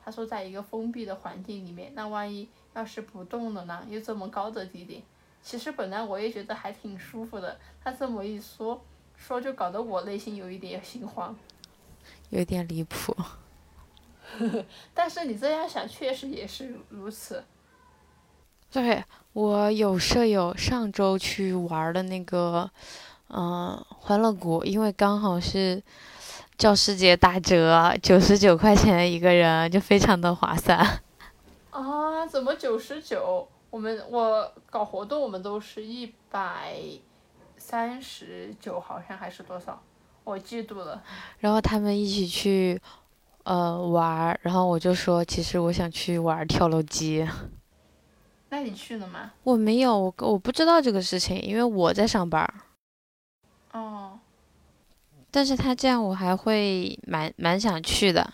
[0.03, 3.85] 她说在一个封闭的环境里面，那万一要是不动了呢？
[3.89, 5.03] 又这么高的地点，
[5.41, 7.57] 其实本来我也觉得还挺舒服的。
[7.83, 8.81] 他这么一说，
[9.15, 11.35] 说就搞得我内心有一点心慌，
[12.29, 13.15] 有点离谱。
[14.93, 17.43] 但是你这样想，确实也是如此。
[18.69, 22.69] 对我有舍友上周去玩的那个，
[23.29, 25.81] 嗯，欢乐谷，因为刚好是
[26.57, 30.77] 教师节打折，九十九块钱一个人，就非常的划算。
[31.69, 32.27] 啊？
[32.27, 33.47] 怎么九十九？
[33.69, 36.77] 我们我搞活动，我们都是一百
[37.57, 39.81] 三十九，好像还是多少？
[40.23, 41.03] 我记住了。
[41.39, 42.81] 然后他们一起去，
[43.43, 47.27] 呃，玩，然后我就说，其实我想去玩跳楼机。
[48.49, 49.33] 那你去了吗？
[49.43, 52.53] 我没有，我我不知道这个事情，因为我在上班。
[53.73, 54.19] 哦。
[55.29, 58.33] 但是他这样，我还会蛮蛮想去的。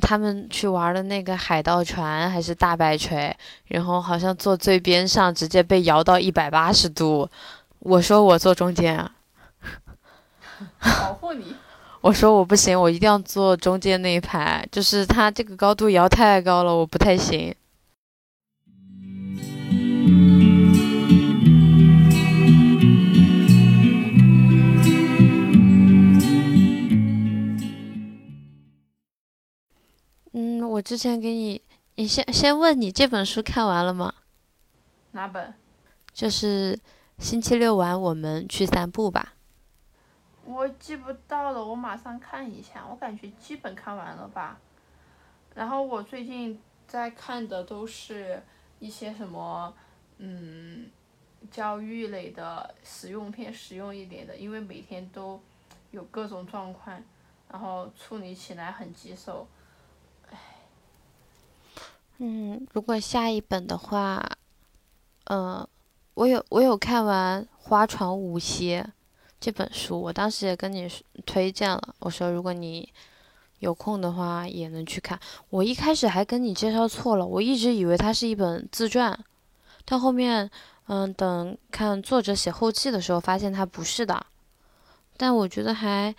[0.00, 3.34] 他们去玩的那个海盗船还是大摆锤，
[3.66, 7.28] 然后好像坐最边上，直接被摇到一百八十度。
[7.78, 9.12] 我说我坐中间啊，
[10.80, 11.54] 保护你。
[12.00, 17.54] 我说我不行，我一定要坐中间那一排，就是它这个高度摇太高了，我不太行。
[30.74, 31.62] 我之前给你，
[31.94, 34.12] 你先先问你这本书看完了吗？
[35.12, 35.54] 哪本？
[36.12, 36.76] 就是
[37.18, 39.34] 星期六晚我们去散步吧。
[40.44, 42.84] 我记不到了，我马上看一下。
[42.90, 44.58] 我感觉基本看完了吧。
[45.54, 48.42] 然后我最近在看的都是
[48.80, 49.72] 一些什么，
[50.18, 50.90] 嗯，
[51.52, 55.40] 教育类的实用片，实用一点的，因为每天都
[55.92, 57.00] 有各种状况，
[57.52, 59.46] 然后处理起来很棘手。
[62.18, 64.24] 嗯，如果下一本的话，
[65.24, 65.68] 呃，
[66.14, 68.84] 我有我有看完《花床舞歇》
[69.40, 70.88] 这本书，我当时也跟你
[71.26, 72.88] 推荐了，我说如果你
[73.58, 75.18] 有空的话也能去看。
[75.50, 79.18] 我一开始还跟你介绍错了，我一直以为它是一本自传，
[79.84, 80.48] 到后面，
[80.86, 84.24] 嗯，等看作者写后记的时候，发现它不是的，
[85.16, 86.14] 但我觉得还。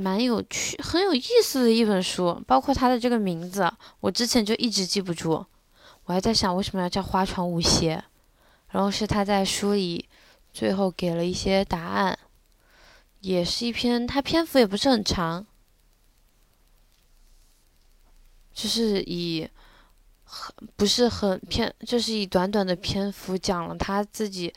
[0.00, 3.70] 蛮有趣、很有意思的一本书，包括它的这个名字，
[4.00, 5.44] 我之前就一直记不住。
[6.06, 7.96] 我还在想为什么要叫《花床舞鞋》，
[8.70, 10.08] 然后是他在书里
[10.52, 12.18] 最后给了一些答案，
[13.20, 15.46] 也是一篇，它篇幅也不是很长，
[18.52, 19.48] 就是以
[20.24, 24.52] 很不是很篇，就是以短短的篇幅讲了他自己，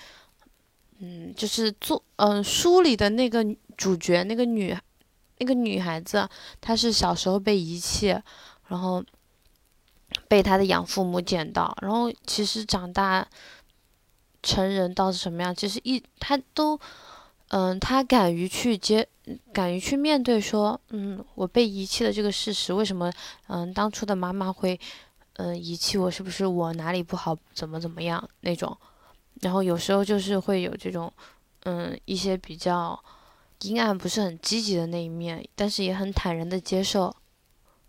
[1.00, 3.46] 嗯，就是做嗯书里的那个
[3.78, 4.76] 主角那个女。
[5.40, 6.30] 那个女孩子，
[6.62, 8.08] 她是小时候被遗弃，
[8.68, 9.04] 然后
[10.28, 13.28] 被她的养父母捡到，然后其实长大
[14.42, 16.80] 成人到是什么样，其实一她都，
[17.50, 19.08] 嗯，她敢于去接，
[19.52, 23.12] 敢于去面对，说，嗯，我被遗弃的这个事实，为什么，
[23.48, 24.80] 嗯，当初的妈妈会，
[25.38, 28.78] 嗯，遗弃我，是不是我哪里不好，怎么怎么样那种，
[29.42, 31.12] 然后有时候就是会有这种，
[31.64, 33.04] 嗯，一些比较。
[33.64, 37.16] 阴暗不是很积极的那一面，但是也很坦然的接受。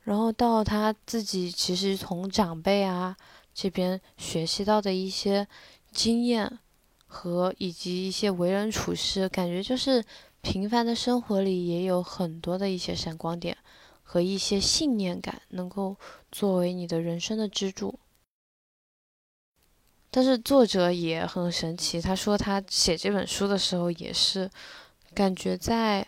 [0.02, 3.16] 然后到他自己其实从长辈啊
[3.52, 5.48] 这边学习到的一些
[5.90, 6.60] 经验
[7.06, 10.04] 和以及一些为人处事，感觉就是
[10.42, 13.56] 平凡的生活里也有很多的一些闪光点
[14.02, 15.96] 和一些信念感，能够
[16.30, 17.98] 作为你的人生的支柱。
[20.10, 24.48] 但是作者也很神奇，他说他写这本书的时候也是。
[25.14, 26.06] 感觉在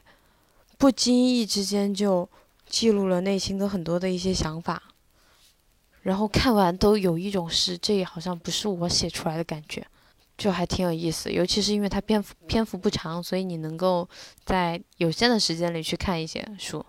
[0.76, 2.28] 不经意之间就
[2.66, 4.82] 记录了内心的很多的一些想法，
[6.02, 9.86] 然后看完都有一种是这好像不是我写出来的感觉，
[10.36, 11.32] 就还挺有意思。
[11.32, 14.06] 尤其是因为它篇幅篇幅不长，所以你能够
[14.44, 16.84] 在有限的时间里去看一些书。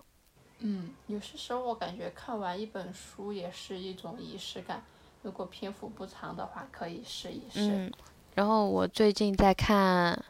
[0.58, 4.82] 嗯，有些时候我感觉看完一本书也是一种仪式感。
[5.22, 7.60] 如果篇幅不长的话，可以试一试。
[7.60, 7.92] 嗯，
[8.34, 10.22] 然后我最近在看。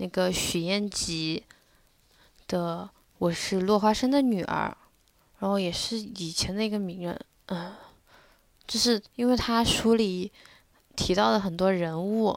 [0.00, 1.44] 那个许燕吉
[2.48, 2.88] 的
[3.18, 4.74] 《我是落花生的女儿》，
[5.40, 7.70] 然后也是以前的一个名人，嗯，
[8.66, 10.32] 就是因为他书里
[10.96, 12.34] 提到的很多人物，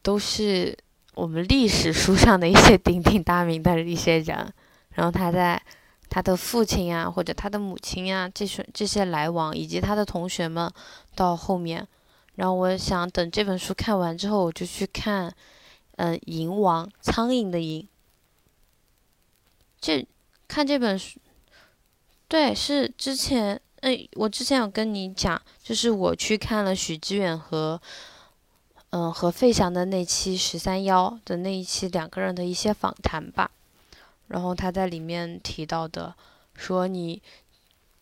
[0.00, 0.74] 都是
[1.12, 4.50] 我们历史书上的一些鼎鼎大名的一些人，
[4.94, 5.62] 然后他在
[6.08, 10.72] 他的父亲啊，或者他的母亲啊，这些这些来往，以及他的同学们，
[11.14, 11.86] 到后面，
[12.36, 15.30] 然后我想等这本书看完之后，我就去看。
[16.00, 17.86] 嗯，蝇王，苍蝇的蝇。
[19.78, 20.08] 这
[20.48, 21.20] 看这本书，
[22.26, 27.78] 对，是之前，哎，我之前有跟你讲，就是我去看了许知远和，
[28.88, 33.50] 嗯，和费翔的那期十三幺的那一期两个人的一些访谈吧。
[34.28, 36.14] 然后他在里面提到的，
[36.54, 37.20] 说你，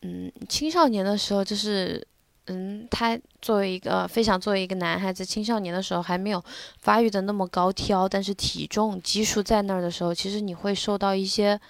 [0.03, 2.07] 嗯，青少年的时候就是。
[2.51, 6.43] 嗯，他作为一个非常作为一个男孩子，青少年的时候还没有
[6.79, 11.61] 发育的那么高挑，但是体重基数在那儿的时候，其实你会受到一些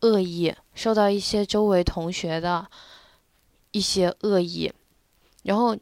[0.00, 2.66] 恶意，受到一些周围同学的
[3.72, 4.70] 一些恶意，
[5.44, 5.76] 然后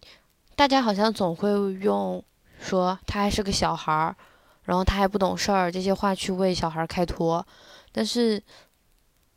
[0.55, 2.23] 大家好像总会用
[2.61, 4.17] 说他还是个小孩儿，
[4.65, 7.45] 然后他还不懂事儿这些话去为小孩开脱，
[7.91, 8.41] 但是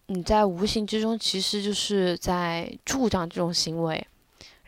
[0.06, 4.08] 你在无形之中其实就是在助长这种行为。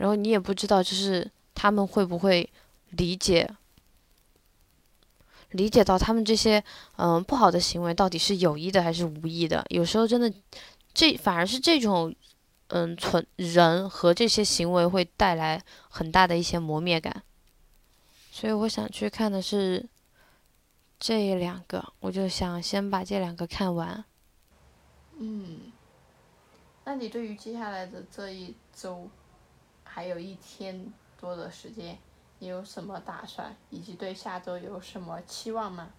[0.02, 2.50] 然后你也不知道，就是他们会不会
[2.90, 3.48] 理解，
[5.52, 6.64] 理解到他们这些
[6.96, 9.64] 嗯不好的行为到底是有意的还是无意的。
[9.70, 10.34] 有时候真的
[10.92, 12.16] 这反而是这种，
[12.70, 17.22] 嗯，存人和这些行为会带来很大的一些磨灭感。
[18.32, 19.88] 所以我想去看的是
[21.00, 24.04] 这两个，我就想先把这两个看完。
[25.20, 25.72] 嗯，
[26.86, 29.08] 那你对于接下来的这一周，
[29.94, 31.98] 还有一天多的时间，
[32.40, 35.90] 你有什么打算，以及对下周有什么期望吗？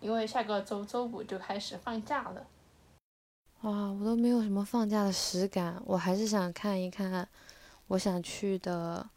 [0.00, 2.46] 因为下个周周五就开始放假了。
[3.60, 7.28] 哇，我都没有什么放假的实感，我还是想看一看
[7.86, 9.08] 我想去的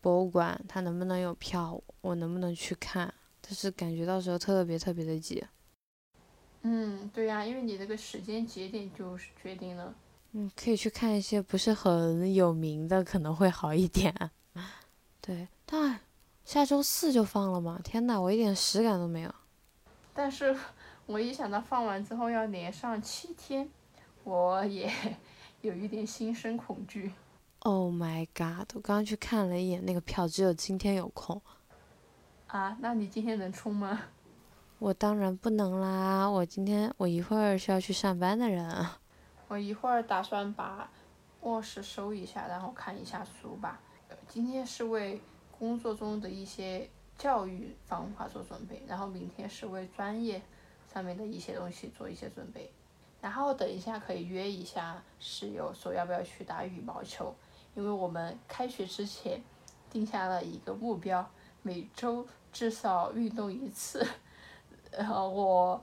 [0.00, 5.46] 博物馆，它能不能有票，我能不能去看，但是感觉到时候特别特别的挤。
[6.62, 9.94] 嗯，对呀，因为你这个时间节点就是决定了。
[10.32, 14.14] 嗯，可以去看一些不是很有名的，可能会好一点。
[15.20, 16.00] 对，但
[16.44, 17.80] 下周四就放了嘛？
[17.82, 19.34] 天呐，我一点实感都没有。
[20.14, 20.56] 但是
[21.06, 23.68] 我一想到放完之后要连上七天，
[24.24, 24.92] 我也
[25.62, 27.12] 有一点心生恐惧。
[27.60, 28.70] Oh my god！
[28.74, 31.42] 我刚刚去看了一眼那个票，只有今天有空。
[32.46, 34.00] 啊，那你今天能冲吗？
[34.78, 36.26] 我当然不能啦！
[36.26, 38.86] 我今天我一会儿是要去上班的人。
[39.50, 40.88] 我一会儿打算把
[41.40, 43.80] 卧室收一下，然后看一下书吧。
[44.28, 45.20] 今天是为
[45.58, 46.88] 工作中的一些
[47.18, 50.40] 教育方法做准备，然后明天是为专业
[50.94, 52.70] 上面的一些东西做一些准备。
[53.20, 57.34] 然后等一下可以约一下室友，说要不要去打羽毛球，
[57.74, 59.42] 因为我们开学之前
[59.90, 61.28] 定下了一个目标，
[61.62, 64.06] 每周至少运动一次。
[64.92, 65.82] 然 后我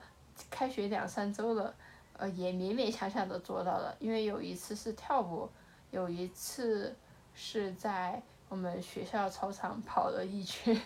[0.49, 1.76] 开学两三周了，
[2.18, 3.95] 呃，也勉勉强强的做到了。
[3.99, 5.49] 因为有一次是跳舞，
[5.91, 6.95] 有一次
[7.34, 10.82] 是在我们学校操场跑了一圈。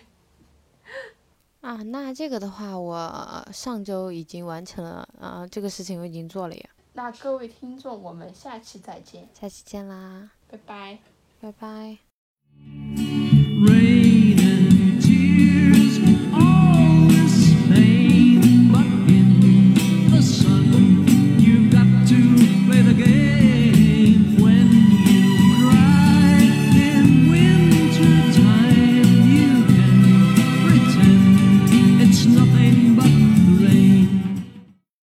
[1.62, 6.70] 啊，那这个的话，我上周已经完成了，啊，这个事情我已经做了呀。
[6.94, 9.28] 那各位听众，我们下期再见。
[9.32, 10.98] 下期见啦，拜拜。
[11.40, 13.21] 拜拜。